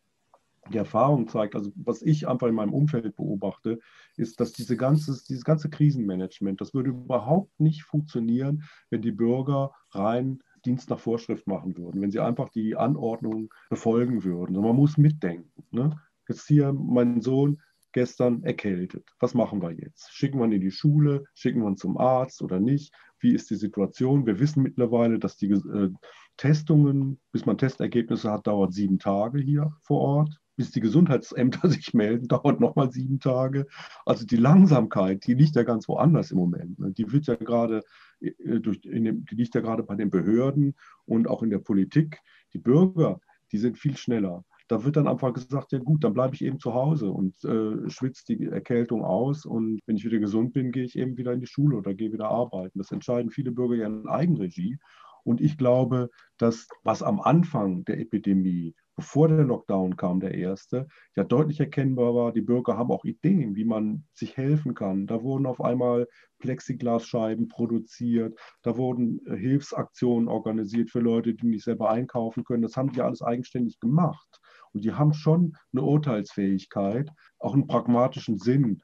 Die 0.71 0.77
Erfahrung 0.77 1.27
zeigt, 1.27 1.56
also 1.56 1.71
was 1.75 2.01
ich 2.01 2.27
einfach 2.27 2.47
in 2.47 2.56
meinem 2.56 2.73
Umfeld 2.73 3.15
beobachte, 3.15 3.80
ist, 4.15 4.39
dass 4.39 4.53
diese 4.53 4.77
ganze, 4.77 5.12
dieses 5.27 5.43
ganze 5.43 5.69
Krisenmanagement, 5.69 6.60
das 6.60 6.73
würde 6.73 6.89
überhaupt 6.89 7.60
nicht 7.60 7.84
funktionieren, 7.84 8.63
wenn 8.89 9.01
die 9.01 9.12
Bürger 9.12 9.73
rein 9.91 10.41
Dienst 10.65 10.89
nach 10.89 10.99
Vorschrift 10.99 11.47
machen 11.47 11.77
würden, 11.77 12.01
wenn 12.01 12.12
sie 12.12 12.19
einfach 12.19 12.49
die 12.49 12.75
Anordnung 12.75 13.53
befolgen 13.69 14.23
würden. 14.23 14.58
Und 14.58 14.63
man 14.63 14.75
muss 14.75 14.97
mitdenken. 14.97 15.63
Ne? 15.71 15.97
Jetzt 16.27 16.47
hier 16.47 16.73
mein 16.73 17.21
Sohn 17.21 17.61
gestern 17.93 18.43
erkältet. 18.43 19.07
Was 19.19 19.33
machen 19.33 19.61
wir 19.61 19.71
jetzt? 19.71 20.11
Schicken 20.13 20.39
wir 20.39 20.45
ihn 20.45 20.51
in 20.51 20.61
die 20.61 20.71
Schule? 20.71 21.25
Schicken 21.33 21.61
wir 21.61 21.69
ihn 21.69 21.77
zum 21.77 21.97
Arzt 21.97 22.41
oder 22.41 22.59
nicht? 22.59 22.93
Wie 23.19 23.33
ist 23.33 23.49
die 23.49 23.55
Situation? 23.55 24.25
Wir 24.25 24.39
wissen 24.39 24.61
mittlerweile, 24.61 25.19
dass 25.19 25.37
die 25.37 25.49
äh, 25.49 25.91
Testungen, 26.35 27.19
bis 27.31 27.45
man 27.45 27.57
Testergebnisse 27.57 28.31
hat, 28.31 28.45
dauert 28.45 28.73
sieben 28.73 28.99
Tage 28.99 29.39
hier 29.39 29.75
vor 29.81 30.01
Ort 30.01 30.39
bis 30.57 30.71
die 30.71 30.81
Gesundheitsämter 30.81 31.69
sich 31.69 31.93
melden, 31.93 32.27
dauert 32.27 32.59
nochmal 32.59 32.91
sieben 32.91 33.19
Tage. 33.19 33.67
Also 34.05 34.25
die 34.25 34.35
Langsamkeit, 34.35 35.25
die 35.25 35.35
liegt 35.35 35.55
ja 35.55 35.63
ganz 35.63 35.87
woanders 35.87 36.31
im 36.31 36.39
Moment. 36.39 36.79
Ne? 36.79 36.91
Die 36.91 37.09
wird 37.11 37.27
ja 37.27 37.35
gerade 37.35 37.83
äh, 38.19 38.59
durch, 38.59 38.81
dem, 38.81 39.25
die 39.25 39.35
liegt 39.35 39.55
ja 39.55 39.61
gerade 39.61 39.83
bei 39.83 39.95
den 39.95 40.09
Behörden 40.09 40.75
und 41.05 41.27
auch 41.29 41.43
in 41.43 41.51
der 41.51 41.59
Politik. 41.59 42.19
Die 42.53 42.57
Bürger, 42.57 43.21
die 43.51 43.59
sind 43.59 43.77
viel 43.77 43.95
schneller. 43.95 44.43
Da 44.67 44.84
wird 44.84 44.97
dann 44.97 45.08
einfach 45.08 45.34
gesagt, 45.34 45.71
ja 45.71 45.80
gut, 45.80 46.03
dann 46.03 46.13
bleibe 46.13 46.36
ich 46.36 46.43
eben 46.43 46.60
zu 46.60 46.73
Hause 46.73 47.10
und 47.10 47.41
äh, 47.43 47.89
schwitze 47.89 48.23
die 48.25 48.45
Erkältung 48.45 49.03
aus 49.03 49.45
und 49.45 49.80
wenn 49.86 49.95
ich 49.95 50.06
wieder 50.06 50.19
gesund 50.19 50.53
bin, 50.53 50.71
gehe 50.71 50.84
ich 50.84 50.97
eben 50.97 51.17
wieder 51.17 51.34
in 51.34 51.39
die 51.39 51.47
Schule 51.47 51.77
oder 51.77 51.93
gehe 51.93 52.12
wieder 52.12 52.30
arbeiten. 52.30 52.77
Das 52.77 52.91
entscheiden 52.91 53.32
viele 53.32 53.51
Bürger 53.51 53.75
ja 53.75 53.88
in 53.88 54.08
Eigenregie. 54.08 54.77
Und 55.23 55.41
ich 55.41 55.58
glaube, 55.58 56.10
dass 56.38 56.67
was 56.84 57.03
am 57.03 57.19
Anfang 57.19 57.84
der 57.84 57.99
Epidemie 57.99 58.73
bevor 58.97 59.27
der 59.27 59.45
Lockdown 59.45 59.95
kam, 59.95 60.19
der 60.19 60.34
erste, 60.34 60.88
ja 61.15 61.23
deutlich 61.23 61.60
erkennbar 61.60 62.15
war, 62.15 62.34
die 62.34 62.41
Bürger 62.41 62.77
haben 62.77 62.91
auch 62.91 63.06
Ideen, 63.06 63.56
wie 63.56 63.63
man 63.63 64.06
sich 64.13 64.36
helfen 64.36 64.73
kann. 64.73 65.06
Da 65.06 65.21
wurden 65.21 65.45
auf 65.45 65.62
einmal 65.62 66.08
Plexiglasscheiben 66.39 67.47
produziert, 67.47 68.38
da 68.63 68.75
wurden 68.75 69.21
äh, 69.27 69.38
Hilfsaktionen 69.38 70.27
organisiert 70.27 70.89
für 70.89 70.99
Leute, 70.99 71.36
die 71.36 71.45
nicht 71.45 71.63
selber 71.63 71.91
einkaufen 71.91 72.43
können. 72.43 72.63
Das 72.63 72.75
haben 72.75 72.91
die 72.91 73.01
alles 73.01 73.21
eigenständig 73.21 73.80
gemacht. 73.80 74.39
Und 74.77 74.83
die 74.83 74.93
haben 74.93 75.15
schon 75.15 75.57
eine 75.73 75.81
Urteilsfähigkeit, 75.81 77.09
auch 77.39 77.55
einen 77.55 77.65
pragmatischen 77.65 78.37
Sinn, 78.37 78.79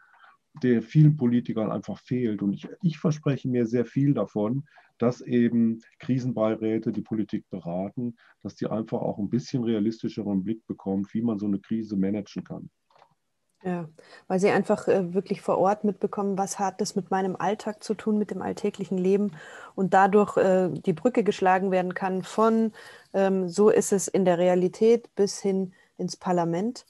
der 0.63 0.81
vielen 0.81 1.17
Politikern 1.17 1.71
einfach 1.71 1.99
fehlt. 1.99 2.41
Und 2.41 2.53
ich, 2.53 2.67
ich 2.81 2.97
verspreche 2.97 3.47
mir 3.47 3.67
sehr 3.67 3.85
viel 3.85 4.15
davon, 4.15 4.63
dass 4.97 5.21
eben 5.21 5.81
Krisenbeiräte 5.99 6.91
die 6.91 7.03
Politik 7.03 7.47
beraten, 7.51 8.15
dass 8.41 8.55
die 8.55 8.65
einfach 8.65 9.01
auch 9.01 9.19
ein 9.19 9.29
bisschen 9.29 9.63
realistischeren 9.63 10.43
Blick 10.43 10.65
bekommen, 10.65 11.05
wie 11.11 11.21
man 11.21 11.37
so 11.37 11.45
eine 11.45 11.59
Krise 11.59 11.95
managen 11.95 12.43
kann. 12.43 12.71
Ja, 13.65 13.87
weil 14.27 14.39
sie 14.39 14.49
einfach 14.49 14.89
äh, 14.89 15.13
wirklich 15.13 15.41
vor 15.41 15.57
Ort 15.57 15.85
mitbekommen, 15.85 16.37
was 16.37 16.59
hat 16.59 16.81
das 16.81 16.97
mit 16.97 17.11
meinem 17.11 17.37
Alltag 17.37 17.81
zu 17.81 17.93
tun, 17.93 18.17
mit 18.17 18.29
dem 18.29 18.41
alltäglichen 18.41 18.97
Leben 18.97 19.31
und 19.73 19.93
dadurch 19.93 20.35
äh, 20.35 20.69
die 20.69 20.91
Brücke 20.91 21.23
geschlagen 21.23 21.71
werden 21.71 21.93
kann 21.93 22.23
von, 22.23 22.73
ähm, 23.13 23.47
so 23.47 23.69
ist 23.69 23.93
es 23.93 24.09
in 24.09 24.25
der 24.25 24.37
Realität 24.37 25.15
bis 25.15 25.39
hin 25.39 25.73
ins 25.97 26.17
Parlament 26.17 26.85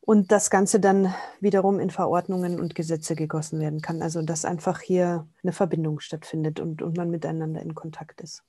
und 0.00 0.32
das 0.32 0.50
Ganze 0.50 0.80
dann 0.80 1.14
wiederum 1.40 1.78
in 1.78 1.90
Verordnungen 1.90 2.58
und 2.58 2.74
Gesetze 2.74 3.14
gegossen 3.14 3.60
werden 3.60 3.80
kann. 3.80 4.02
Also 4.02 4.22
dass 4.22 4.44
einfach 4.44 4.80
hier 4.80 5.28
eine 5.42 5.52
Verbindung 5.52 6.00
stattfindet 6.00 6.60
und, 6.60 6.82
und 6.82 6.96
man 6.96 7.10
miteinander 7.10 7.62
in 7.62 7.74
Kontakt 7.74 8.20
ist. 8.20 8.42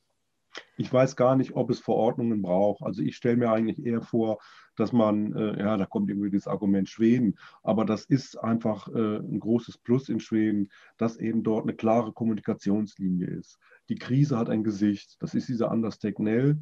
Ich 0.75 0.91
weiß 0.91 1.15
gar 1.15 1.35
nicht, 1.35 1.55
ob 1.55 1.69
es 1.69 1.79
Verordnungen 1.79 2.41
braucht. 2.41 2.83
Also 2.83 3.01
ich 3.01 3.15
stelle 3.15 3.37
mir 3.37 3.51
eigentlich 3.51 3.85
eher 3.85 4.01
vor, 4.01 4.39
dass 4.75 4.91
man, 4.91 5.33
äh, 5.33 5.59
ja, 5.59 5.77
da 5.77 5.85
kommt 5.85 6.09
irgendwie 6.09 6.31
das 6.31 6.47
Argument 6.47 6.89
Schweden, 6.89 7.37
aber 7.63 7.85
das 7.85 8.05
ist 8.05 8.37
einfach 8.37 8.87
äh, 8.89 9.17
ein 9.17 9.39
großes 9.39 9.77
Plus 9.77 10.09
in 10.09 10.19
Schweden, 10.19 10.69
dass 10.97 11.17
eben 11.17 11.43
dort 11.43 11.63
eine 11.63 11.75
klare 11.75 12.11
Kommunikationslinie 12.11 13.27
ist. 13.27 13.59
Die 13.89 13.95
Krise 13.95 14.37
hat 14.37 14.49
ein 14.49 14.63
Gesicht. 14.63 15.17
Das 15.19 15.33
ist 15.33 15.47
dieser 15.47 15.71
Anders 15.71 15.99
Tegnell, 15.99 16.61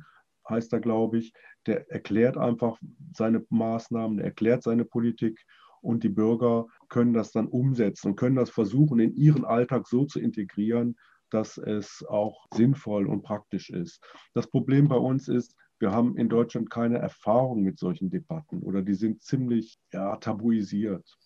heißt 0.49 0.73
er, 0.73 0.79
glaube 0.79 1.19
ich, 1.19 1.33
der 1.65 1.89
erklärt 1.91 2.37
einfach 2.37 2.79
seine 3.13 3.45
Maßnahmen, 3.49 4.17
der 4.17 4.27
erklärt 4.27 4.63
seine 4.63 4.85
Politik 4.85 5.45
und 5.81 6.03
die 6.03 6.09
Bürger 6.09 6.67
können 6.89 7.13
das 7.13 7.31
dann 7.31 7.47
umsetzen 7.47 8.09
und 8.09 8.15
können 8.15 8.35
das 8.35 8.49
versuchen, 8.49 8.99
in 8.99 9.15
ihren 9.15 9.45
Alltag 9.45 9.87
so 9.87 10.05
zu 10.05 10.19
integrieren, 10.19 10.97
dass 11.29 11.57
es 11.57 12.03
auch 12.07 12.45
sinnvoll 12.53 13.07
und 13.07 13.21
praktisch 13.21 13.69
ist. 13.69 14.03
Das 14.33 14.47
Problem 14.47 14.87
bei 14.87 14.97
uns 14.97 15.27
ist, 15.27 15.55
wir 15.79 15.91
haben 15.91 16.17
in 16.17 16.27
Deutschland 16.27 16.69
keine 16.69 16.97
Erfahrung 16.97 17.61
mit 17.61 17.79
solchen 17.79 18.09
Debatten 18.09 18.61
oder 18.63 18.81
die 18.81 18.95
sind 18.95 19.21
ziemlich 19.21 19.79
ja, 19.93 20.17
tabuisiert. 20.17 21.17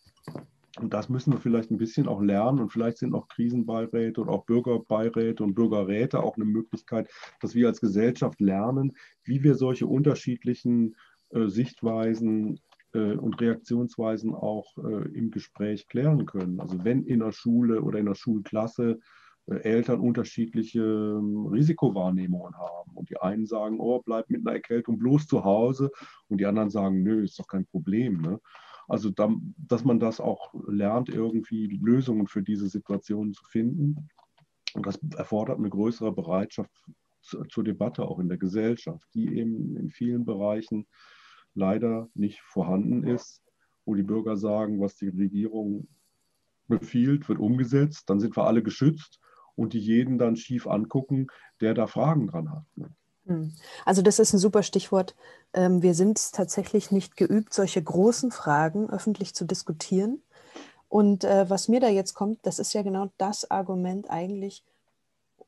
Und 0.80 0.94
das 0.94 1.08
müssen 1.08 1.34
wir 1.34 1.40
vielleicht 1.40 1.70
ein 1.70 1.78
bisschen 1.78 2.08
auch 2.08 2.22
lernen. 2.22 2.60
Und 2.60 2.72
vielleicht 2.72 2.98
sind 2.98 3.14
auch 3.14 3.28
Krisenbeiräte 3.28 4.22
und 4.22 4.30
auch 4.30 4.46
Bürgerbeiräte 4.46 5.44
und 5.44 5.54
Bürgerräte 5.54 6.22
auch 6.22 6.36
eine 6.36 6.46
Möglichkeit, 6.46 7.10
dass 7.42 7.54
wir 7.54 7.68
als 7.68 7.80
Gesellschaft 7.80 8.42
lernen, 8.42 8.94
wie 9.24 9.44
wir 9.44 9.56
solche 9.56 9.86
unterschiedlichen 9.86 10.96
äh, 11.30 11.48
Sichtweisen 11.48 12.60
äh, 12.94 13.14
und 13.14 13.40
Reaktionsweisen 13.40 14.34
auch 14.34 14.76
äh, 14.78 15.10
im 15.14 15.30
Gespräch 15.30 15.88
klären 15.88 16.26
können. 16.26 16.60
Also 16.60 16.84
wenn 16.84 17.04
in 17.06 17.20
der 17.20 17.34
Schule 17.34 17.82
oder 17.82 18.00
in 18.00 18.08
der 18.08 18.16
Schulklasse 18.16 19.00
äh, 19.48 19.56
Eltern 19.58 20.00
unterschiedliche 20.00 20.82
ähm, 20.82 21.48
Risikowahrnehmungen 21.48 22.58
haben. 22.58 22.92
Und 22.96 23.10
die 23.10 23.18
einen 23.18 23.46
sagen, 23.46 23.80
oh, 23.80 24.02
bleib 24.04 24.30
mit 24.30 24.42
einer 24.42 24.56
Erkältung 24.56 24.98
bloß 24.98 25.28
zu 25.28 25.44
Hause. 25.44 25.92
Und 26.30 26.40
die 26.40 26.46
anderen 26.46 26.70
sagen, 26.70 27.04
nö, 27.04 27.24
ist 27.24 27.40
doch 27.40 27.48
kein 27.48 27.66
Problem. 27.66 28.22
Ne? 28.22 28.40
Also, 28.88 29.10
da, 29.10 29.30
dass 29.58 29.84
man 29.84 30.00
das 30.00 30.20
auch 30.20 30.54
lernt, 30.68 31.10
irgendwie 31.10 31.68
Lösungen 31.82 32.28
für 32.28 32.44
diese 32.44 32.68
Situationen 32.68 33.34
zu 33.34 33.44
finden. 33.46 34.10
Und 34.74 34.86
das 34.86 35.00
erfordert 35.16 35.60
eine 35.60 35.70
größere 35.70 36.12
Bereitschaft 36.12 36.72
zur 37.22 37.64
Debatte 37.64 38.04
auch 38.04 38.20
in 38.20 38.28
der 38.28 38.38
Gesellschaft, 38.38 39.08
die 39.14 39.38
eben 39.38 39.78
in 39.78 39.90
vielen 39.90 40.26
Bereichen 40.26 40.88
leider 41.56 42.10
nicht 42.14 42.42
vorhanden 42.42 43.04
ist, 43.04 43.42
wo 43.86 43.96
die 43.96 44.04
Bürger 44.04 44.38
sagen, 44.38 44.82
was 44.82 44.96
die 44.96 45.10
Regierung 45.10 45.88
befiehlt, 46.68 47.28
wird 47.30 47.40
umgesetzt, 47.40 48.10
dann 48.10 48.20
sind 48.20 48.36
wir 48.36 48.46
alle 48.46 48.64
geschützt 48.64 49.20
und 49.56 49.74
die 49.74 49.80
jeden 49.80 50.18
dann 50.18 50.36
schief 50.36 50.68
angucken, 50.68 51.28
der 51.62 51.74
da 51.74 51.88
Fragen 51.88 52.28
dran 52.28 52.52
hat. 52.52 52.66
Hm. 53.26 53.54
Also 53.86 54.02
das 54.02 54.20
ist 54.20 54.34
ein 54.34 54.40
super 54.40 54.64
Stichwort. 54.64 55.16
Ähm, 55.54 55.82
wir 55.82 55.94
sind 55.94 56.34
tatsächlich 56.34 56.92
nicht 56.92 57.16
geübt, 57.16 57.54
solche 57.54 57.82
großen 57.82 58.32
Fragen 58.32 58.90
öffentlich 58.90 59.34
zu 59.34 59.46
diskutieren. 59.46 60.22
Und 60.90 61.24
äh, 61.24 61.50
was 61.50 61.68
mir 61.68 61.80
da 61.80 61.88
jetzt 61.88 62.14
kommt, 62.14 62.40
das 62.44 62.60
ist 62.60 62.74
ja 62.74 62.82
genau 62.82 63.10
das 63.18 63.50
Argument 63.50 64.10
eigentlich, 64.10 64.64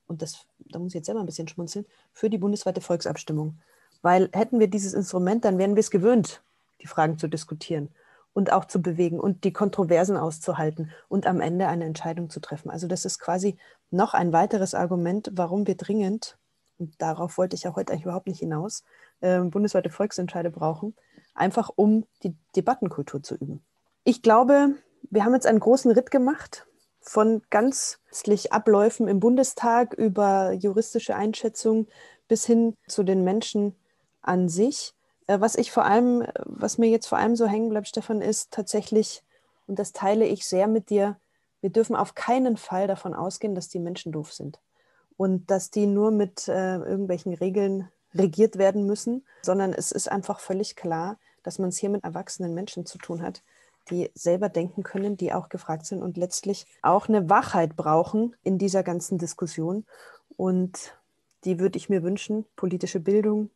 und 0.08 0.22
das, 0.22 0.46
da 0.60 0.80
muss 0.80 0.90
ich 0.90 0.96
jetzt 0.96 1.06
selber 1.06 1.20
ein 1.20 1.26
bisschen 1.26 1.48
schmunzeln, 1.48 1.86
für 2.14 2.30
die 2.30 2.38
bundesweite 2.38 2.82
Volksabstimmung. 2.82 3.60
Weil 4.02 4.30
hätten 4.34 4.60
wir 4.60 4.68
dieses 4.68 4.94
Instrument, 4.94 5.46
dann 5.46 5.58
wären 5.58 5.76
wir 5.76 5.82
es 5.82 5.92
gewöhnt, 5.92 6.42
die 6.82 6.88
Fragen 6.88 7.18
zu 7.18 7.28
diskutieren 7.28 7.90
und 8.34 8.52
auch 8.52 8.66
zu 8.66 8.82
bewegen 8.82 9.20
und 9.20 9.44
die 9.44 9.54
Kontroversen 9.54 10.18
auszuhalten 10.18 10.92
und 11.08 11.26
am 11.26 11.42
Ende 11.42 11.68
eine 11.68 11.86
Entscheidung 11.86 12.30
zu 12.30 12.40
treffen. 12.40 12.70
Also 12.70 12.88
das 12.88 13.06
ist 13.06 13.20
quasi 13.20 13.58
noch 13.92 14.14
ein 14.14 14.34
weiteres 14.34 14.74
Argument, 14.74 15.32
warum 15.34 15.68
wir 15.68 15.76
dringend 15.76 16.38
und 16.80 17.02
darauf 17.02 17.38
wollte 17.38 17.56
ich 17.56 17.64
ja 17.64 17.76
heute 17.76 17.94
eigentlich 17.94 18.06
überhaupt 18.06 18.28
nicht 18.28 18.40
hinaus, 18.40 18.84
äh, 19.22 19.40
bundesweite 19.40 19.90
Volksentscheide 19.90 20.50
brauchen, 20.52 20.96
einfach 21.34 21.70
um 21.76 22.06
die 22.24 22.36
Debattenkultur 22.56 23.24
zu 23.24 23.36
üben. 23.36 23.64
Ich 24.04 24.22
glaube, 24.22 24.76
wir 25.10 25.26
haben 25.26 25.34
jetzt 25.34 25.48
einen 25.48 25.60
großen 25.60 25.92
Ritt 25.92 26.12
gemacht 26.12 26.68
von 27.02 27.42
ganzlich 27.50 28.52
Abläufen 28.52 29.08
im 29.08 29.20
Bundestag 29.20 29.94
über 29.94 30.52
juristische 30.54 31.16
Einschätzung 31.16 31.88
bis 32.28 32.46
hin 32.46 32.76
zu 32.88 33.04
den 33.04 33.24
Menschen 33.24 33.76
an 34.22 34.50
sich. 34.50 34.94
Äh, 35.28 35.40
was 35.40 35.56
ich 35.56 35.72
vor 35.72 35.86
allem, 35.86 36.26
was 36.44 36.78
mir 36.78 36.90
jetzt 36.90 37.08
vor 37.08 37.18
allem 37.18 37.36
so 37.36 37.46
hängen 37.46 37.70
bleibt, 37.70 37.88
Stefan, 37.88 38.22
ist 38.22 38.52
tatsächlich, 38.52 39.24
und 39.68 39.80
das 39.80 39.94
teile 39.94 40.26
ich 40.26 40.46
sehr 40.46 40.68
mit 40.68 40.90
dir, 40.90 41.18
wir 41.62 41.70
dürfen 41.70 41.96
auf 41.96 42.14
keinen 42.14 42.58
Fall 42.58 42.88
davon 42.88 43.14
ausgehen, 43.14 43.56
dass 43.56 43.70
die 43.70 43.80
Menschen 43.80 44.12
doof 44.12 44.34
sind 44.34 44.60
und 45.18 45.50
dass 45.50 45.72
die 45.72 45.88
nur 45.88 46.12
mit 46.12 46.48
äh, 46.48 46.78
irgendwelchen 46.78 47.34
Regeln 47.34 47.90
regiert 48.14 48.58
werden 48.58 48.86
müssen, 48.86 49.26
sondern 49.42 49.74
es 49.74 49.92
ist 49.92 50.12
einfach 50.12 50.40
völlig 50.40 50.76
klar, 50.76 51.18
dass 51.44 51.60
man 51.60 51.70
es 51.70 51.78
hier 51.78 51.90
mit 51.90 52.04
erwachsenen 52.04 52.54
Menschen 52.54 52.86
zu 52.86 52.98
tun 52.98 53.22
hat, 53.22 53.44
die 53.90 54.10
selber 54.16 54.50
denken 54.50 54.84
können, 54.84 55.18
die 55.18 55.34
auch 55.34 55.50
gefragt 55.50 55.86
sind 55.86 56.02
und 56.02 56.18
letztlich 56.18 56.66
auch 56.82 57.08
eine 57.08 57.30
Wachheit 57.30 57.76
brauchen 57.76 58.36
in 58.44 58.58
dieser 58.58 58.84
ganzen 58.84 59.18
Diskussion. 59.18 59.86
Und 60.38 60.98
die 61.44 61.60
würde 61.60 61.78
ich 61.78 61.90
mir 61.90 62.02
wünschen. 62.02 62.46
Politische 62.56 63.00
Bildung, 63.00 63.52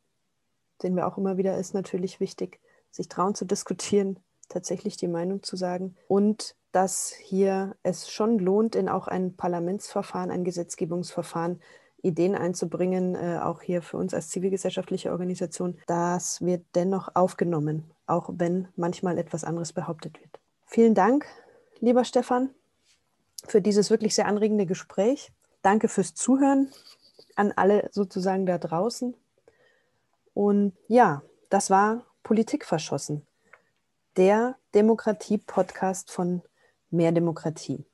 sehen 0.82 0.95
wir 0.95 1.08
auch 1.08 1.17
immer 1.17 1.38
wieder, 1.38 1.58
ist 1.58 1.74
natürlich 1.74 2.19
wichtig, 2.19 2.60
sich 2.91 3.07
trauen 3.07 3.34
zu 3.34 3.45
diskutieren, 3.45 4.20
tatsächlich 4.49 4.97
die 4.97 5.07
Meinung 5.07 5.43
zu 5.43 5.55
sagen 5.55 5.95
und 6.07 6.55
dass 6.72 7.13
hier 7.13 7.76
es 7.84 8.09
schon 8.09 8.39
lohnt, 8.39 8.76
in 8.76 8.89
auch 8.89 9.07
ein 9.07 9.36
Parlamentsverfahren, 9.36 10.32
ein 10.32 10.43
Gesetzgebungsverfahren 10.43 11.61
Ideen 12.01 12.36
einzubringen, 12.36 13.15
äh, 13.15 13.39
auch 13.41 13.61
hier 13.61 13.82
für 13.82 13.97
uns 13.97 14.13
als 14.13 14.30
zivilgesellschaftliche 14.30 15.11
Organisation. 15.11 15.78
Das 15.88 16.41
wird 16.41 16.65
dennoch 16.76 17.09
aufgenommen, 17.15 17.91
auch 18.05 18.30
wenn 18.34 18.70
manchmal 18.76 19.17
etwas 19.17 19.43
anderes 19.43 19.74
behauptet 19.74 20.20
wird. 20.22 20.39
Vielen 20.65 20.93
Dank, 20.93 21.26
lieber 21.80 22.05
Stefan, 22.05 22.51
für 23.45 23.61
dieses 23.61 23.89
wirklich 23.89 24.15
sehr 24.15 24.28
anregende 24.28 24.65
Gespräch. 24.65 25.32
Danke 25.61 25.88
fürs 25.88 26.13
Zuhören. 26.13 26.72
an 27.36 27.53
alle 27.55 27.89
sozusagen 27.91 28.45
da 28.45 28.57
draußen. 28.57 29.15
Und 30.34 30.74
ja, 30.88 31.22
das 31.49 31.70
war 31.70 32.05
Politik 32.22 32.65
verschossen, 32.65 33.26
der 34.17 34.57
Demokratie-Podcast 34.76 36.11
von 36.11 36.41
Mehr 36.91 37.11
Demokratie. 37.11 37.85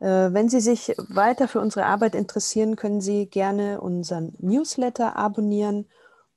Äh, 0.00 0.32
wenn 0.32 0.48
Sie 0.48 0.60
sich 0.60 0.94
weiter 1.08 1.48
für 1.48 1.60
unsere 1.60 1.86
Arbeit 1.86 2.14
interessieren, 2.14 2.76
können 2.76 3.00
Sie 3.00 3.26
gerne 3.26 3.80
unseren 3.80 4.34
Newsletter 4.38 5.16
abonnieren 5.16 5.86